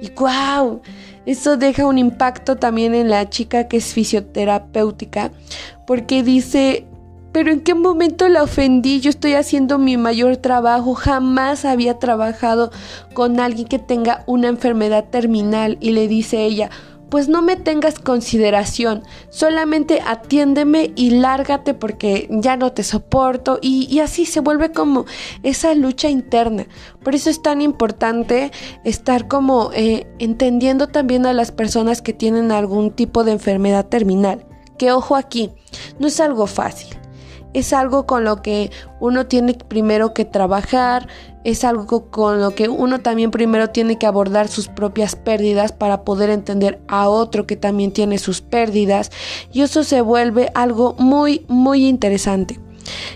Y 0.01 0.11
wow, 0.11 0.81
eso 1.27 1.57
deja 1.57 1.87
un 1.87 1.99
impacto 1.99 2.57
también 2.57 2.95
en 2.95 3.11
la 3.11 3.29
chica 3.31 3.69
que 3.69 3.77
es 3.77 3.93
fisioterapéutica 3.93 5.31
porque 5.87 6.23
dice, 6.23 6.87
pero 7.33 7.51
¿en 7.51 7.61
qué 7.61 7.75
momento 7.75 8.29
la 8.29 8.43
ofendí? 8.43 9.01
Yo 9.01 9.09
estoy 9.09 9.35
haciendo 9.35 9.79
mi 9.79 9.97
mayor 9.97 10.37
trabajo. 10.37 10.95
Jamás 10.95 11.65
había 11.65 11.99
trabajado 11.99 12.71
con 13.15 13.41
alguien 13.41 13.67
que 13.67 13.79
tenga 13.79 14.23
una 14.27 14.49
enfermedad 14.49 15.07
terminal. 15.11 15.79
Y 15.81 15.93
le 15.93 16.09
dice 16.09 16.45
ella, 16.45 16.69
pues 17.09 17.29
no 17.29 17.43
me 17.43 17.57
tengas 17.57 17.99
consideración, 17.99 19.03
solamente 19.29 20.01
atiéndeme 20.01 20.93
y 20.97 21.11
lárgate 21.11 21.75
porque 21.75 22.27
ya 22.31 22.57
no 22.57 22.73
te 22.73 22.83
soporto 22.85 23.59
y, 23.61 23.99
así 23.99 24.25
se 24.25 24.41
vuelve 24.41 24.73
como 24.73 25.05
esa 25.43 25.75
lucha 25.75 26.09
interna. 26.09 26.67
Por 27.05 27.15
eso 27.15 27.29
es 27.29 27.43
tan 27.43 27.61
importante 27.61 28.51
estar 28.85 29.29
como 29.29 29.73
eh, 29.75 30.07
entendiendo 30.21 30.89
también 30.89 31.27
a 31.27 31.35
las 31.35 31.53
personas 31.53 32.01
que 32.01 32.15
tienen 32.15 32.51
algún 32.51 32.91
tipo 32.91 33.25
de 33.25 33.33
enfermedad 33.33 33.85
terminal. 33.85 34.47
Que 34.79 34.91
ojo 34.91 35.15
aquí, 35.15 35.51
no 35.99 36.07
es 36.07 36.19
algo 36.19 36.47
fácil 36.47 36.97
es 37.55 37.73
algo 37.73 38.07
con 38.07 38.25
lo 38.25 38.43
que 38.43 38.71
uno 39.01 39.27
tiene 39.27 39.55
primero 39.55 40.15
que 40.15 40.25
trabajar, 40.25 41.09
es 41.45 41.65
algo 41.65 42.11
con 42.11 42.41
lo 42.41 42.55
que 42.55 42.69
uno 42.69 43.01
también 43.01 43.31
primero 43.31 43.71
tiene 43.71 43.99
que 43.99 44.07
abordar 44.07 44.49
sus 44.49 44.69
propias 44.69 45.17
pérdidas 45.17 45.73
para 45.73 46.05
poder 46.05 46.31
entender 46.31 46.81
a 46.89 47.09
otro 47.09 47.47
que 47.47 47.57
también 47.57 47.93
tiene 47.93 48.19
sus 48.19 48.41
pérdidas 48.41 49.11
y 49.53 49.63
eso 49.63 49.85
se 49.85 50.01
vuelve 50.01 50.51
algo 50.55 50.95
muy 50.99 51.45
muy 51.49 51.87
interesante. 51.87 52.59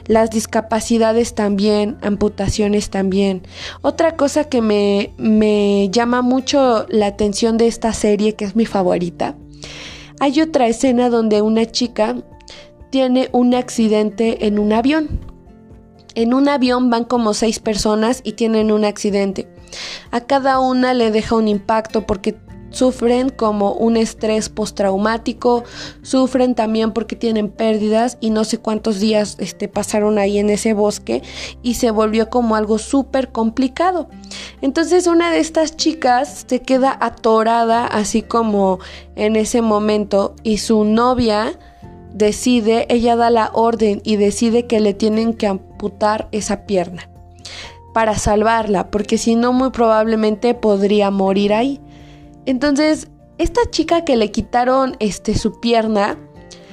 Las 0.06 0.30
discapacidades 0.30 1.34
también, 1.34 1.98
amputaciones 2.00 2.88
también. 2.88 3.42
Otra 3.82 4.16
cosa 4.16 4.44
que 4.44 4.62
me, 4.62 5.12
me 5.18 5.88
llama 5.90 6.22
mucho 6.22 6.86
la 6.88 7.06
atención 7.06 7.58
de 7.58 7.66
esta 7.66 7.92
serie, 7.92 8.36
que 8.36 8.44
es 8.44 8.54
mi 8.54 8.64
favorita, 8.64 9.34
hay 10.20 10.40
otra 10.40 10.66
escena 10.66 11.10
donde 11.10 11.42
una 11.42 11.66
chica 11.66 12.16
tiene 12.90 13.28
un 13.32 13.54
accidente 13.54 14.46
en 14.46 14.58
un 14.58 14.72
avión. 14.72 15.20
En 16.14 16.32
un 16.32 16.48
avión 16.48 16.88
van 16.88 17.04
como 17.04 17.34
seis 17.34 17.58
personas 17.58 18.20
y 18.24 18.32
tienen 18.32 18.72
un 18.72 18.84
accidente. 18.84 19.48
A 20.10 20.20
cada 20.20 20.60
una 20.60 20.94
le 20.94 21.10
deja 21.10 21.36
un 21.36 21.48
impacto 21.48 22.06
porque 22.06 22.36
sufren 22.70 23.30
como 23.30 23.72
un 23.72 23.96
estrés 23.96 24.48
postraumático, 24.48 25.64
sufren 26.02 26.54
también 26.54 26.92
porque 26.92 27.16
tienen 27.16 27.48
pérdidas 27.48 28.18
y 28.20 28.30
no 28.30 28.44
sé 28.44 28.58
cuántos 28.58 29.00
días 29.00 29.36
este, 29.38 29.68
pasaron 29.68 30.18
ahí 30.18 30.38
en 30.38 30.50
ese 30.50 30.74
bosque 30.74 31.22
y 31.62 31.74
se 31.74 31.90
volvió 31.90 32.28
como 32.28 32.54
algo 32.54 32.78
súper 32.78 33.32
complicado. 33.32 34.08
Entonces 34.60 35.06
una 35.06 35.30
de 35.30 35.38
estas 35.38 35.76
chicas 35.76 36.44
se 36.46 36.60
queda 36.60 36.96
atorada 37.00 37.86
así 37.86 38.22
como 38.22 38.78
en 39.14 39.36
ese 39.36 39.62
momento 39.62 40.34
y 40.42 40.58
su 40.58 40.84
novia 40.84 41.58
decide, 42.16 42.86
ella 42.88 43.14
da 43.14 43.28
la 43.28 43.50
orden 43.52 44.00
y 44.02 44.16
decide 44.16 44.66
que 44.66 44.80
le 44.80 44.94
tienen 44.94 45.34
que 45.34 45.46
amputar 45.46 46.28
esa 46.32 46.64
pierna 46.64 47.10
para 47.92 48.16
salvarla, 48.16 48.90
porque 48.90 49.18
si 49.18 49.36
no 49.36 49.52
muy 49.52 49.70
probablemente 49.70 50.54
podría 50.54 51.10
morir 51.10 51.52
ahí. 51.52 51.80
Entonces, 52.46 53.08
esta 53.38 53.60
chica 53.70 54.04
que 54.04 54.16
le 54.16 54.30
quitaron 54.30 54.96
este 54.98 55.36
su 55.36 55.60
pierna 55.60 56.18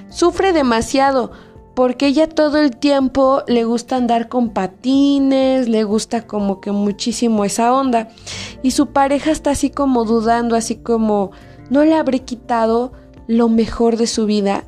sufre 0.10 0.54
demasiado 0.54 1.32
porque 1.76 2.08
ella 2.08 2.30
todo 2.30 2.60
el 2.60 2.78
tiempo 2.78 3.42
le 3.48 3.66
gusta 3.66 3.98
andar 3.98 4.30
con 4.30 4.50
patines, 4.50 5.68
le 5.68 5.84
gusta 5.84 6.26
como 6.26 6.62
que 6.62 6.72
muchísimo 6.72 7.44
esa 7.44 7.74
onda 7.74 8.10
y 8.62 8.72
su 8.72 8.88
pareja 8.94 9.32
está 9.32 9.52
así 9.52 9.72
como 9.72 10.06
dudando, 10.06 10.56
así 10.56 10.76
como 10.78 11.32
no 11.70 11.84
le 11.84 11.96
habré 11.96 12.20
quitado 12.20 12.94
lo 13.28 13.50
mejor 13.50 13.98
de 13.98 14.08
su 14.08 14.26
vida 14.26 14.66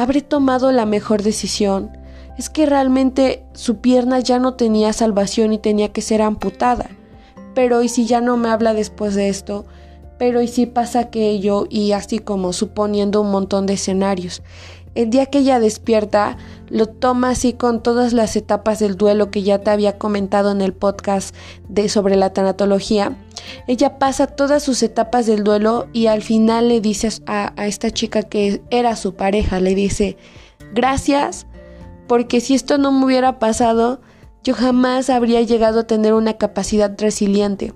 ¿Habré 0.00 0.22
tomado 0.22 0.72
la 0.72 0.86
mejor 0.86 1.22
decisión? 1.22 1.90
Es 2.38 2.48
que 2.48 2.64
realmente 2.64 3.44
su 3.52 3.82
pierna 3.82 4.18
ya 4.20 4.38
no 4.38 4.54
tenía 4.54 4.94
salvación 4.94 5.52
y 5.52 5.58
tenía 5.58 5.92
que 5.92 6.00
ser 6.00 6.22
amputada. 6.22 6.88
Pero 7.54 7.82
¿y 7.82 7.90
si 7.90 8.06
ya 8.06 8.22
no 8.22 8.38
me 8.38 8.48
habla 8.48 8.72
después 8.72 9.14
de 9.14 9.28
esto? 9.28 9.66
Pero 10.18 10.40
¿y 10.40 10.48
si 10.48 10.64
pasa 10.64 11.00
aquello? 11.00 11.66
Y 11.68 11.92
así 11.92 12.18
como 12.18 12.54
suponiendo 12.54 13.20
un 13.20 13.30
montón 13.30 13.66
de 13.66 13.74
escenarios. 13.74 14.42
El 14.94 15.10
día 15.10 15.26
que 15.26 15.38
ella 15.38 15.60
despierta, 15.60 16.36
lo 16.68 16.86
toma 16.86 17.30
así 17.30 17.52
con 17.52 17.82
todas 17.82 18.12
las 18.12 18.36
etapas 18.36 18.78
del 18.78 18.96
duelo 18.96 19.30
que 19.30 19.42
ya 19.42 19.58
te 19.58 19.70
había 19.70 19.98
comentado 19.98 20.50
en 20.50 20.60
el 20.60 20.72
podcast 20.72 21.34
de 21.68 21.88
sobre 21.88 22.16
la 22.16 22.32
tanatología. 22.32 23.16
Ella 23.66 23.98
pasa 23.98 24.26
todas 24.26 24.62
sus 24.62 24.82
etapas 24.82 25.26
del 25.26 25.44
duelo 25.44 25.88
y 25.92 26.06
al 26.06 26.22
final 26.22 26.68
le 26.68 26.80
dice 26.80 27.08
a, 27.26 27.52
a 27.60 27.66
esta 27.66 27.90
chica 27.90 28.22
que 28.22 28.62
era 28.70 28.96
su 28.96 29.14
pareja, 29.14 29.60
le 29.60 29.74
dice, 29.74 30.16
gracias, 30.74 31.46
porque 32.06 32.40
si 32.40 32.54
esto 32.54 32.78
no 32.78 32.90
me 32.90 33.04
hubiera 33.04 33.38
pasado, 33.38 34.00
yo 34.42 34.54
jamás 34.54 35.10
habría 35.10 35.42
llegado 35.42 35.80
a 35.80 35.86
tener 35.86 36.14
una 36.14 36.34
capacidad 36.34 36.92
resiliente. 36.98 37.74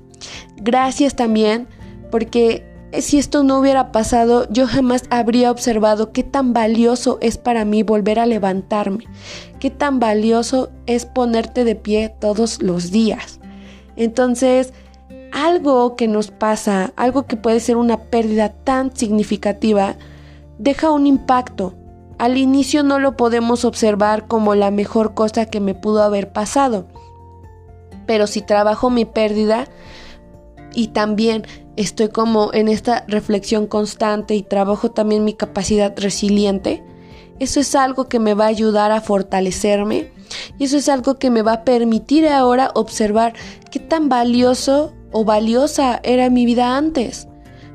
Gracias 0.57 1.15
también, 1.15 1.69
porque 2.11 2.74
si 3.01 3.19
esto 3.19 3.43
no 3.43 3.59
hubiera 3.59 3.93
pasado, 3.93 4.47
yo 4.51 4.67
jamás 4.67 5.05
habría 5.11 5.51
observado 5.51 6.13
qué 6.13 6.23
tan 6.23 6.53
valioso 6.53 7.19
es 7.21 7.39
para 7.39 7.65
mí 7.65 7.83
volver 7.83 8.19
a 8.19 8.27
levantarme, 8.27 9.05
qué 9.59 9.71
tan 9.71 10.01
valioso 10.01 10.71
es 10.87 11.07
ponerte 11.07 11.65
de 11.65 11.75
pie 11.75 12.15
todos 12.21 12.63
los 12.63 12.91
días. 12.91 13.41
Entonces, 13.97 14.73
algo 15.33 15.97
que 15.97 16.09
nos 16.09 16.31
pasa, 16.31 16.93
algo 16.97 17.25
que 17.27 17.37
puede 17.37 17.61
ser 17.61 17.77
una 17.77 17.99
pérdida 17.99 18.51
tan 18.51 18.95
significativa, 18.97 19.97
deja 20.59 20.91
un 20.91 21.07
impacto. 21.07 21.75
Al 22.19 22.39
inicio 22.39 22.85
no 22.85 23.01
lo 23.01 23.17
podemos 23.17 23.65
observar 23.65 24.29
como 24.29 24.55
la 24.55 24.71
mejor 24.71 25.15
cosa 25.15 25.47
que 25.47 25.61
me 25.61 25.75
pudo 25.75 26.03
haber 26.03 26.33
pasado. 26.33 26.87
Pero 28.07 28.27
si 28.27 28.43
trabajo 28.43 28.91
mi 28.91 29.05
pérdida 29.05 29.67
y 30.73 30.89
también 30.89 31.47
estoy 31.77 32.09
como 32.09 32.53
en 32.53 32.69
esta 32.69 33.05
reflexión 33.09 33.67
constante 33.67 34.35
y 34.35 34.43
trabajo 34.43 34.91
también 34.91 35.25
mi 35.25 35.35
capacidad 35.35 35.93
resiliente, 35.97 36.83
eso 37.41 37.61
es 37.61 37.75
algo 37.75 38.09
que 38.09 38.21
me 38.21 38.35
va 38.35 38.45
a 38.45 38.49
ayudar 38.49 38.93
a 38.93 39.01
fortalecerme 39.01 40.13
y 40.59 40.65
eso 40.65 40.77
es 40.77 40.89
algo 40.89 41.19
que 41.19 41.31
me 41.31 41.43
va 41.43 41.53
a 41.53 41.65
permitir 41.65 42.29
ahora 42.29 42.71
observar 42.75 43.35
qué 43.71 43.81
tan 43.81 44.09
valioso 44.09 44.93
o 45.13 45.25
valiosa 45.25 46.01
era 46.03 46.31
mi 46.31 46.47
vida 46.47 46.77
antes. 46.77 47.29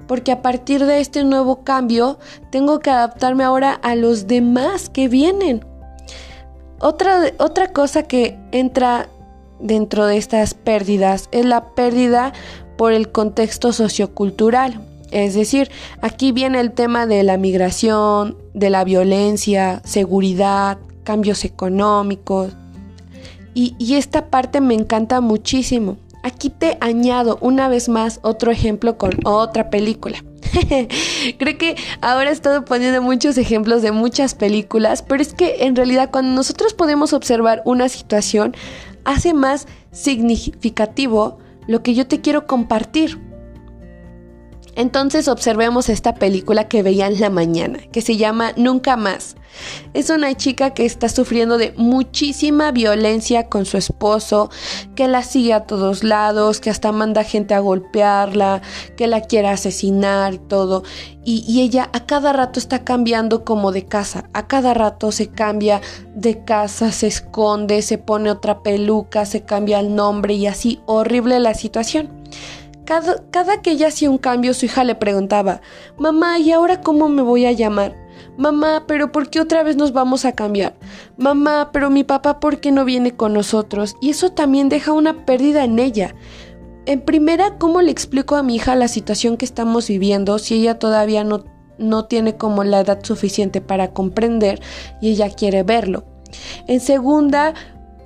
Porque 0.08 0.32
a 0.32 0.41
partir 0.41 0.86
de 0.86 1.00
este 1.01 1.24
nuevo 1.24 1.63
cambio 1.63 2.18
tengo 2.51 2.79
que 2.79 2.89
adaptarme 2.89 3.44
ahora 3.44 3.74
a 3.74 3.96
los 3.96 4.27
demás 4.27 4.89
que 4.89 5.08
vienen. 5.08 5.65
Otra, 6.79 7.32
otra 7.38 7.72
cosa 7.74 8.03
que 8.03 8.39
entra 8.51 9.08
dentro 9.60 10.06
de 10.06 10.18
estas 10.18 10.53
pérdidas 10.53 11.27
es 11.32 11.46
la 11.46 11.75
pérdida 11.75 12.34
por 12.79 12.93
el 12.93 13.12
contexto 13.12 13.74
sociocultural. 13.74 14.79
Es 15.12 15.33
decir, 15.33 15.69
aquí 16.01 16.31
viene 16.31 16.62
el 16.62 16.71
tema 16.71 17.07
de 17.07 17.24
la 17.24 17.36
migración, 17.36 18.38
de 18.53 18.69
la 18.69 18.86
violencia, 18.86 19.81
seguridad, 19.83 20.77
cambios 21.03 21.43
económicos. 21.43 22.53
Y, 23.53 23.75
y, 23.79 23.95
esta 23.95 24.27
parte 24.27 24.62
me 24.62 24.75
encanta 24.75 25.19
muchísimo. 25.19 25.98
Aquí 26.24 26.50
te 26.50 26.77
añado 26.79 27.38
una 27.41 27.67
vez 27.67 27.89
más 27.89 28.21
otro 28.21 28.50
ejemplo 28.50 28.98
con 28.98 29.12
otra 29.25 29.69
película. 29.69 30.24
Creo 31.38 31.57
que 31.57 31.75
ahora 32.00 32.29
he 32.29 32.33
estado 32.33 32.63
poniendo 32.63 33.01
muchos 33.01 33.38
ejemplos 33.38 33.81
de 33.81 33.91
muchas 33.91 34.36
películas, 34.36 35.01
pero 35.01 35.21
es 35.21 35.33
que 35.33 35.65
en 35.65 35.75
realidad 35.75 36.12
cuando 36.12 36.31
nosotros 36.31 36.74
podemos 36.74 37.12
observar 37.12 37.62
una 37.65 37.89
situación, 37.89 38.55
hace 39.03 39.33
más 39.33 39.67
significativo 39.91 41.39
lo 41.70 41.84
que 41.84 41.94
yo 41.94 42.08
te 42.08 42.20
quiero 42.20 42.48
compartir. 42.48 43.20
Entonces 44.79 45.27
observemos 45.27 45.89
esta 45.89 46.15
película 46.15 46.69
que 46.69 46.83
veía 46.83 47.07
en 47.07 47.19
la 47.19 47.29
mañana, 47.29 47.79
que 47.91 48.01
se 48.01 48.15
llama 48.15 48.53
Nunca 48.55 48.95
más. 48.95 49.36
Es 49.93 50.09
una 50.09 50.33
chica 50.36 50.74
que 50.74 50.86
está 50.86 51.09
sufriendo 51.09 51.57
de 51.57 51.74
muchísima 51.75 52.71
violencia 52.71 53.50
con 53.50 53.65
su 53.65 53.75
esposo, 53.75 54.50
que 54.95 55.09
la 55.09 55.21
sigue 55.21 55.51
a 55.51 55.65
todos 55.65 56.05
lados, 56.05 56.62
que 56.62 56.69
hasta 56.69 56.93
manda 56.93 57.25
gente 57.25 57.55
a 57.55 57.59
golpearla, 57.59 58.62
que 58.95 59.07
la 59.07 59.19
quiere 59.19 59.50
asesinar 59.50 60.38
todo. 60.38 60.83
Y, 61.25 61.43
y 61.45 61.59
ella 61.59 61.89
a 61.91 62.05
cada 62.05 62.31
rato 62.31 62.57
está 62.57 62.86
cambiando 62.86 63.43
como 63.43 63.74
de 63.74 63.86
casa, 63.86 64.29
a 64.31 64.48
cada 64.48 64.74
rato 64.74 65.11
se 65.11 65.27
cambia 65.27 65.81
de 66.15 66.46
casa, 66.46 66.94
se 66.94 67.07
esconde, 67.07 67.81
se 67.81 67.98
pone 67.98 68.31
otra 68.31 68.63
peluca, 68.63 69.25
se 69.25 69.44
cambia 69.44 69.81
el 69.81 69.94
nombre 69.94 70.35
y 70.35 70.48
así 70.48 70.79
horrible 70.85 71.37
la 71.42 71.53
situación. 71.53 72.18
Cada, 72.90 73.62
que 73.62 73.70
ella 73.70 73.90
hacía 73.90 74.10
un 74.10 74.18
cambio, 74.18 74.56
su 74.56 74.66
hija 74.66 74.84
le 74.84 74.96
preguntaba, 74.96 75.62
Mamá, 76.00 76.40
¿y 76.40 76.52
ahora 76.52 76.82
cómo 76.82 77.08
me 77.08 77.22
voy 77.22 77.46
a 77.46 77.52
llamar? 77.52 77.96
Mamá, 78.36 78.86
pero 78.88 79.12
¿por 79.12 79.30
qué 79.30 79.40
otra 79.40 79.62
vez 79.62 79.75
nos 79.75 79.94
vamos 79.94 80.25
a 80.25 80.32
cambiar? 80.32 80.74
Mamá, 81.16 81.70
pero 81.72 81.92
mi 81.92 82.04
papá, 82.04 82.40
¿por 82.40 82.60
qué 82.60 82.72
no 82.72 82.86
viene 82.86 83.16
con 83.16 83.34
nosotros? 83.34 83.96
Y 84.02 84.10
eso 84.10 84.32
también 84.32 84.70
deja 84.70 84.92
una 84.92 85.24
pérdida 85.28 85.64
en 85.66 85.78
ella. 85.78 86.16
En 86.88 87.02
primera, 87.02 87.60
¿cómo 87.60 87.84
le 87.84 87.92
explico 87.92 88.36
a 88.36 88.42
mi 88.42 88.56
hija 88.56 88.75
la 88.75 88.88
situación 88.88 89.38
que 89.38 89.46
estamos 89.46 89.88
viviendo 89.88 90.40
si 90.40 90.56
ella 90.56 90.80
todavía 90.80 91.24
no, 91.24 91.44
no 91.78 92.06
tiene 92.06 92.38
como 92.38 92.64
la 92.64 92.80
edad 92.80 93.04
suficiente 93.04 93.62
para 93.62 93.94
comprender 93.94 94.62
y 95.00 95.12
ella 95.12 95.30
quiere 95.30 95.62
verlo? 95.62 96.06
En 96.66 96.80
segunda, 96.80 97.54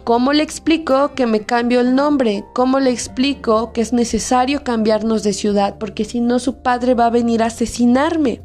¿Cómo 0.04 0.34
le 0.34 0.44
explico 0.44 1.14
que 1.16 1.26
me 1.26 1.46
cambio 1.46 1.80
el 1.80 1.96
nombre? 1.96 2.44
¿Cómo 2.54 2.82
le 2.82 2.90
explico 2.90 3.72
que 3.72 3.80
es 3.80 3.94
necesario 3.94 4.66
cambiarnos 4.66 5.24
de 5.24 5.32
ciudad? 5.32 5.78
Porque 5.78 6.04
si 6.04 6.20
no, 6.20 6.40
su 6.40 6.62
padre 6.62 6.94
va 6.94 7.06
a 7.06 7.10
venir 7.10 7.42
a 7.42 7.46
asesinarme. 7.46 8.42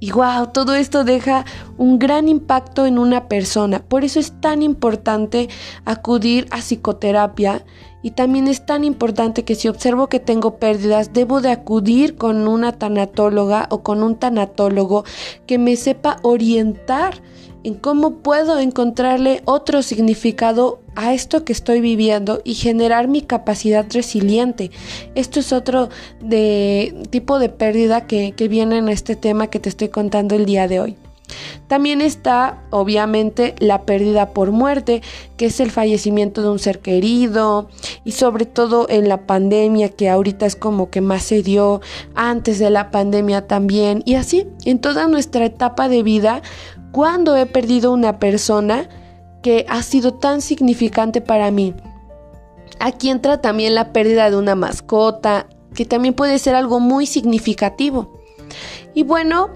Y 0.00 0.10
wow, 0.10 0.50
todo 0.52 0.74
esto 0.74 1.04
deja 1.04 1.44
un 1.78 2.00
gran 2.00 2.28
impacto 2.28 2.86
en 2.86 2.98
una 2.98 3.28
persona. 3.28 3.84
Por 3.84 4.02
eso 4.04 4.18
es 4.18 4.40
tan 4.40 4.62
importante 4.62 5.48
acudir 5.84 6.48
a 6.50 6.58
psicoterapia 6.58 7.64
y 8.04 8.10
también 8.10 8.48
es 8.48 8.66
tan 8.66 8.84
importante 8.84 9.44
que 9.44 9.54
si 9.54 9.66
observo 9.66 10.08
que 10.08 10.20
tengo 10.20 10.58
pérdidas, 10.58 11.14
debo 11.14 11.40
de 11.40 11.50
acudir 11.50 12.16
con 12.16 12.46
una 12.46 12.72
tanatóloga 12.72 13.66
o 13.70 13.82
con 13.82 14.02
un 14.02 14.16
tanatólogo 14.16 15.04
que 15.46 15.56
me 15.56 15.74
sepa 15.74 16.18
orientar 16.22 17.22
en 17.62 17.72
cómo 17.72 18.16
puedo 18.16 18.58
encontrarle 18.58 19.40
otro 19.46 19.82
significado 19.82 20.80
a 20.96 21.14
esto 21.14 21.46
que 21.46 21.54
estoy 21.54 21.80
viviendo 21.80 22.42
y 22.44 22.52
generar 22.56 23.08
mi 23.08 23.22
capacidad 23.22 23.86
resiliente. 23.90 24.70
Esto 25.14 25.40
es 25.40 25.54
otro 25.54 25.88
de, 26.20 26.94
tipo 27.08 27.38
de 27.38 27.48
pérdida 27.48 28.06
que, 28.06 28.32
que 28.32 28.48
viene 28.48 28.76
en 28.76 28.90
este 28.90 29.16
tema 29.16 29.46
que 29.46 29.60
te 29.60 29.70
estoy 29.70 29.88
contando 29.88 30.34
el 30.34 30.44
día 30.44 30.68
de 30.68 30.80
hoy. 30.80 30.96
También 31.66 32.00
está, 32.00 32.62
obviamente, 32.70 33.54
la 33.58 33.82
pérdida 33.82 34.30
por 34.30 34.52
muerte, 34.52 35.02
que 35.36 35.46
es 35.46 35.60
el 35.60 35.70
fallecimiento 35.70 36.42
de 36.42 36.50
un 36.50 36.58
ser 36.58 36.80
querido, 36.80 37.68
y 38.04 38.12
sobre 38.12 38.44
todo 38.44 38.86
en 38.88 39.08
la 39.08 39.26
pandemia, 39.26 39.88
que 39.88 40.10
ahorita 40.10 40.46
es 40.46 40.56
como 40.56 40.90
que 40.90 41.00
más 41.00 41.22
se 41.22 41.42
dio, 41.42 41.80
antes 42.14 42.58
de 42.58 42.70
la 42.70 42.90
pandemia 42.90 43.46
también, 43.46 44.02
y 44.04 44.14
así, 44.16 44.46
en 44.64 44.78
toda 44.78 45.08
nuestra 45.08 45.46
etapa 45.46 45.88
de 45.88 46.02
vida, 46.02 46.42
cuando 46.92 47.36
he 47.36 47.46
perdido 47.46 47.92
una 47.92 48.18
persona 48.18 48.88
que 49.42 49.66
ha 49.68 49.82
sido 49.82 50.14
tan 50.14 50.40
significante 50.40 51.20
para 51.20 51.50
mí. 51.50 51.74
Aquí 52.78 53.10
entra 53.10 53.40
también 53.40 53.74
la 53.74 53.92
pérdida 53.92 54.30
de 54.30 54.36
una 54.36 54.54
mascota, 54.54 55.46
que 55.74 55.84
también 55.84 56.14
puede 56.14 56.38
ser 56.38 56.54
algo 56.54 56.78
muy 56.80 57.06
significativo. 57.06 58.20
Y 58.94 59.02
bueno, 59.02 59.50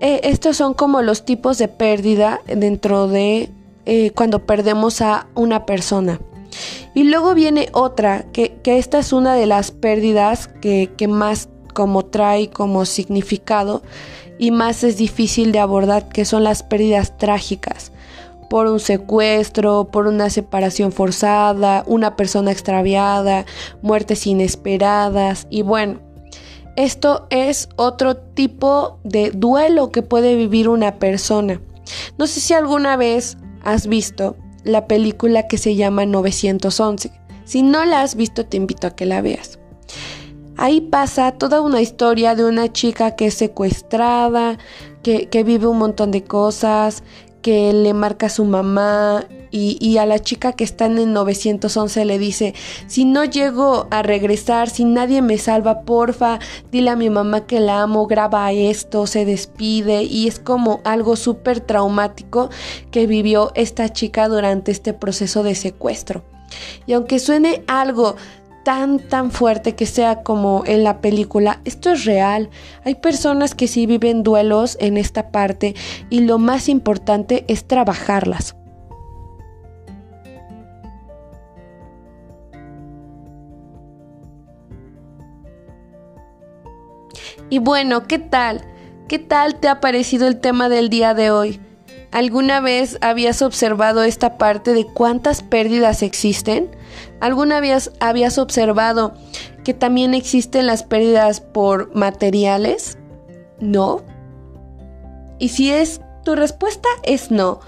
eh, 0.00 0.20
estos 0.24 0.56
son 0.56 0.74
como 0.74 1.02
los 1.02 1.24
tipos 1.24 1.58
de 1.58 1.68
pérdida 1.68 2.40
dentro 2.46 3.06
de 3.06 3.50
eh, 3.86 4.10
cuando 4.12 4.46
perdemos 4.46 5.00
a 5.00 5.26
una 5.34 5.66
persona. 5.66 6.20
Y 6.94 7.04
luego 7.04 7.34
viene 7.34 7.68
otra, 7.72 8.24
que, 8.32 8.58
esta 8.64 8.98
es 8.98 9.12
una 9.12 9.34
de 9.34 9.46
las 9.46 9.70
pérdidas 9.70 10.48
que, 10.48 10.90
que 10.96 11.06
más 11.06 11.48
como 11.74 12.04
trae 12.04 12.50
como 12.50 12.84
significado 12.84 13.82
y 14.38 14.50
más 14.50 14.84
es 14.84 14.96
difícil 14.96 15.52
de 15.52 15.60
abordar, 15.60 16.08
que 16.08 16.24
son 16.24 16.44
las 16.44 16.62
pérdidas 16.62 17.16
trágicas 17.18 17.92
por 18.50 18.66
un 18.66 18.80
secuestro, 18.80 19.90
por 19.92 20.08
una 20.08 20.28
separación 20.28 20.90
forzada, 20.90 21.84
una 21.86 22.16
persona 22.16 22.50
extraviada, 22.50 23.46
muertes 23.80 24.26
inesperadas 24.26 25.46
y 25.50 25.62
bueno, 25.62 26.00
esto 26.76 27.26
es 27.30 27.68
otro 27.76 28.16
tipo 28.16 28.98
de 29.04 29.30
duelo 29.30 29.90
que 29.90 30.02
puede 30.02 30.36
vivir 30.36 30.68
una 30.68 30.98
persona. 30.98 31.60
No 32.18 32.26
sé 32.26 32.40
si 32.40 32.54
alguna 32.54 32.96
vez 32.96 33.36
has 33.62 33.86
visto 33.86 34.36
la 34.64 34.86
película 34.86 35.46
que 35.48 35.58
se 35.58 35.74
llama 35.74 36.06
911. 36.06 37.12
Si 37.44 37.62
no 37.62 37.84
la 37.84 38.02
has 38.02 38.14
visto, 38.14 38.46
te 38.46 38.56
invito 38.56 38.86
a 38.86 38.94
que 38.94 39.06
la 39.06 39.22
veas. 39.22 39.58
Ahí 40.56 40.82
pasa 40.82 41.32
toda 41.32 41.62
una 41.62 41.80
historia 41.80 42.34
de 42.34 42.44
una 42.44 42.70
chica 42.70 43.16
que 43.16 43.26
es 43.26 43.34
secuestrada, 43.34 44.58
que, 45.02 45.42
vive 45.44 45.66
un 45.66 45.78
montón 45.78 46.10
de 46.10 46.22
cosas, 46.22 47.02
que 47.42 47.72
le 47.72 47.94
marca 47.94 48.26
a 48.26 48.30
su 48.30 48.44
mamá 48.44 49.24
y, 49.50 49.98
a 49.98 50.06
la 50.06 50.20
chica 50.20 50.52
que 50.52 50.64
está 50.64 50.86
en 50.86 50.98
el 50.98 51.12
911 51.12 52.04
le 52.04 52.18
dice, 52.18 52.54
si 52.86 53.04
no 53.04 53.24
llego 53.24 53.88
a 53.90 54.02
regresar, 54.02 54.70
si 54.70 54.84
nadie 54.84 55.22
me 55.22 55.38
salva, 55.38 55.82
porfa, 55.82 56.38
dile 56.70 56.90
a 56.90 56.96
mi 56.96 57.10
mamá 57.10 57.46
que 57.46 57.60
la 57.60 57.82
amo, 57.82 58.06
graba 58.06 58.52
esto, 58.52 59.06
se 59.06 59.24
despide 59.24 60.04
y 60.04 60.28
es 60.28 60.38
como 60.38 60.80
algo 60.84 61.16
súper 61.16 61.60
traumático 61.60 62.50
que 62.90 63.06
vivió 63.06 63.50
esta 63.54 63.88
chica 63.88 64.28
durante 64.28 64.70
este 64.70 64.92
proceso 64.92 65.42
de 65.42 65.54
secuestro. 65.54 66.22
Y 66.86 66.92
aunque 66.92 67.18
suene 67.18 67.62
algo 67.66 68.16
tan 68.70 69.00
tan 69.00 69.32
fuerte 69.32 69.74
que 69.74 69.84
sea 69.84 70.22
como 70.22 70.62
en 70.64 70.84
la 70.84 71.00
película, 71.00 71.60
esto 71.64 71.90
es 71.90 72.04
real. 72.04 72.50
Hay 72.84 72.94
personas 72.94 73.56
que 73.56 73.66
sí 73.66 73.84
viven 73.84 74.22
duelos 74.22 74.76
en 74.80 74.96
esta 74.96 75.32
parte 75.32 75.74
y 76.08 76.20
lo 76.20 76.38
más 76.38 76.68
importante 76.68 77.44
es 77.48 77.66
trabajarlas. 77.66 78.54
Y 87.48 87.58
bueno, 87.58 88.06
¿qué 88.06 88.20
tal? 88.20 88.60
¿Qué 89.08 89.18
tal 89.18 89.56
te 89.56 89.66
ha 89.66 89.80
parecido 89.80 90.28
el 90.28 90.38
tema 90.38 90.68
del 90.68 90.90
día 90.90 91.12
de 91.14 91.32
hoy? 91.32 91.60
¿Alguna 92.12 92.60
vez 92.60 92.98
habías 93.02 93.40
observado 93.40 94.02
esta 94.02 94.36
parte 94.36 94.74
de 94.74 94.84
cuántas 94.84 95.42
pérdidas 95.42 96.02
existen? 96.02 96.68
¿Alguna 97.20 97.60
vez 97.60 97.92
habías 98.00 98.38
observado 98.38 99.14
que 99.62 99.74
también 99.74 100.14
existen 100.14 100.66
las 100.66 100.82
pérdidas 100.82 101.40
por 101.40 101.94
materiales? 101.94 102.98
¿No? 103.60 104.02
Y 105.38 105.50
si 105.50 105.70
es 105.70 106.00
tu 106.24 106.34
respuesta 106.34 106.88
es 107.04 107.30
no, 107.30 107.60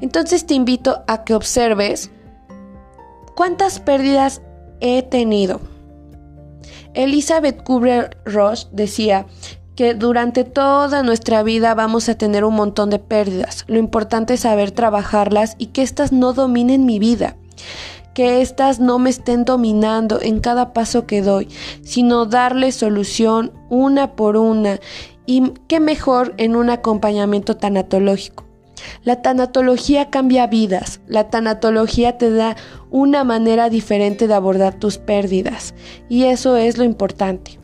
entonces 0.00 0.46
te 0.46 0.54
invito 0.54 1.04
a 1.06 1.24
que 1.24 1.34
observes 1.34 2.10
cuántas 3.36 3.80
pérdidas 3.80 4.40
he 4.80 5.02
tenido. 5.02 5.60
Elizabeth 6.94 7.62
Kubler-Ross 7.62 8.70
decía 8.72 9.26
que 9.80 9.94
durante 9.94 10.44
toda 10.44 11.02
nuestra 11.02 11.42
vida 11.42 11.74
vamos 11.74 12.10
a 12.10 12.14
tener 12.14 12.44
un 12.44 12.54
montón 12.54 12.90
de 12.90 12.98
pérdidas. 12.98 13.64
Lo 13.66 13.78
importante 13.78 14.34
es 14.34 14.40
saber 14.40 14.72
trabajarlas 14.72 15.54
y 15.56 15.68
que 15.68 15.80
éstas 15.80 16.12
no 16.12 16.34
dominen 16.34 16.84
mi 16.84 16.98
vida. 16.98 17.38
Que 18.12 18.42
éstas 18.42 18.78
no 18.78 18.98
me 18.98 19.08
estén 19.08 19.46
dominando 19.46 20.20
en 20.20 20.40
cada 20.40 20.74
paso 20.74 21.06
que 21.06 21.22
doy, 21.22 21.48
sino 21.82 22.26
darle 22.26 22.72
solución 22.72 23.52
una 23.70 24.16
por 24.16 24.36
una. 24.36 24.80
Y 25.24 25.54
qué 25.66 25.80
mejor 25.80 26.34
en 26.36 26.56
un 26.56 26.68
acompañamiento 26.68 27.56
tanatológico. 27.56 28.44
La 29.02 29.22
tanatología 29.22 30.10
cambia 30.10 30.46
vidas. 30.46 31.00
La 31.06 31.30
tanatología 31.30 32.18
te 32.18 32.30
da 32.30 32.54
una 32.90 33.24
manera 33.24 33.70
diferente 33.70 34.28
de 34.28 34.34
abordar 34.34 34.74
tus 34.74 34.98
pérdidas. 34.98 35.72
Y 36.10 36.24
eso 36.24 36.58
es 36.58 36.76
lo 36.76 36.84
importante. 36.84 37.59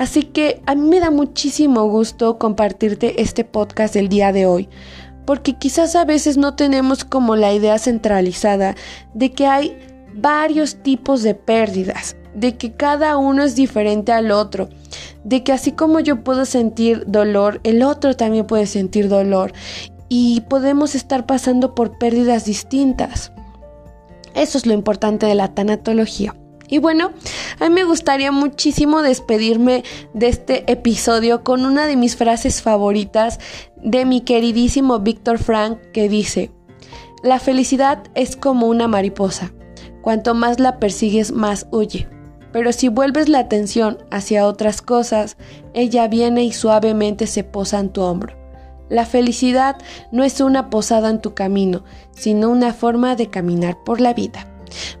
Así 0.00 0.22
que 0.22 0.62
a 0.64 0.74
mí 0.74 0.88
me 0.88 0.98
da 0.98 1.10
muchísimo 1.10 1.84
gusto 1.84 2.38
compartirte 2.38 3.20
este 3.20 3.44
podcast 3.44 3.92
del 3.92 4.08
día 4.08 4.32
de 4.32 4.46
hoy. 4.46 4.66
Porque 5.26 5.58
quizás 5.58 5.94
a 5.94 6.06
veces 6.06 6.38
no 6.38 6.54
tenemos 6.54 7.04
como 7.04 7.36
la 7.36 7.52
idea 7.52 7.78
centralizada 7.78 8.76
de 9.12 9.32
que 9.32 9.46
hay 9.46 9.76
varios 10.14 10.76
tipos 10.76 11.22
de 11.22 11.34
pérdidas, 11.34 12.16
de 12.34 12.56
que 12.56 12.72
cada 12.72 13.18
uno 13.18 13.42
es 13.42 13.56
diferente 13.56 14.10
al 14.10 14.30
otro, 14.30 14.70
de 15.22 15.44
que 15.44 15.52
así 15.52 15.72
como 15.72 16.00
yo 16.00 16.24
puedo 16.24 16.46
sentir 16.46 17.04
dolor, 17.06 17.60
el 17.62 17.82
otro 17.82 18.16
también 18.16 18.46
puede 18.46 18.64
sentir 18.64 19.10
dolor 19.10 19.52
y 20.08 20.40
podemos 20.48 20.94
estar 20.94 21.26
pasando 21.26 21.74
por 21.74 21.98
pérdidas 21.98 22.46
distintas. 22.46 23.32
Eso 24.34 24.56
es 24.56 24.64
lo 24.64 24.72
importante 24.72 25.26
de 25.26 25.34
la 25.34 25.48
tanatología. 25.48 26.34
Y 26.70 26.78
bueno, 26.78 27.10
a 27.58 27.68
mí 27.68 27.74
me 27.74 27.84
gustaría 27.84 28.30
muchísimo 28.30 29.02
despedirme 29.02 29.82
de 30.14 30.28
este 30.28 30.70
episodio 30.70 31.42
con 31.42 31.66
una 31.66 31.86
de 31.86 31.96
mis 31.96 32.14
frases 32.14 32.62
favoritas 32.62 33.40
de 33.76 34.04
mi 34.04 34.20
queridísimo 34.20 35.00
Víctor 35.00 35.38
Frank 35.38 35.78
que 35.92 36.08
dice, 36.08 36.52
la 37.24 37.40
felicidad 37.40 38.04
es 38.14 38.36
como 38.36 38.68
una 38.68 38.86
mariposa, 38.86 39.52
cuanto 40.00 40.34
más 40.34 40.60
la 40.60 40.78
persigues 40.78 41.32
más 41.32 41.66
huye, 41.72 42.08
pero 42.52 42.72
si 42.72 42.88
vuelves 42.88 43.28
la 43.28 43.40
atención 43.40 43.98
hacia 44.12 44.46
otras 44.46 44.80
cosas, 44.80 45.36
ella 45.74 46.06
viene 46.06 46.44
y 46.44 46.52
suavemente 46.52 47.26
se 47.26 47.42
posa 47.42 47.80
en 47.80 47.90
tu 47.90 48.02
hombro. 48.02 48.36
La 48.88 49.06
felicidad 49.06 49.76
no 50.12 50.22
es 50.22 50.40
una 50.40 50.70
posada 50.70 51.10
en 51.10 51.20
tu 51.20 51.34
camino, 51.34 51.84
sino 52.12 52.48
una 52.48 52.72
forma 52.72 53.16
de 53.16 53.28
caminar 53.28 53.76
por 53.84 54.00
la 54.00 54.14
vida. 54.14 54.49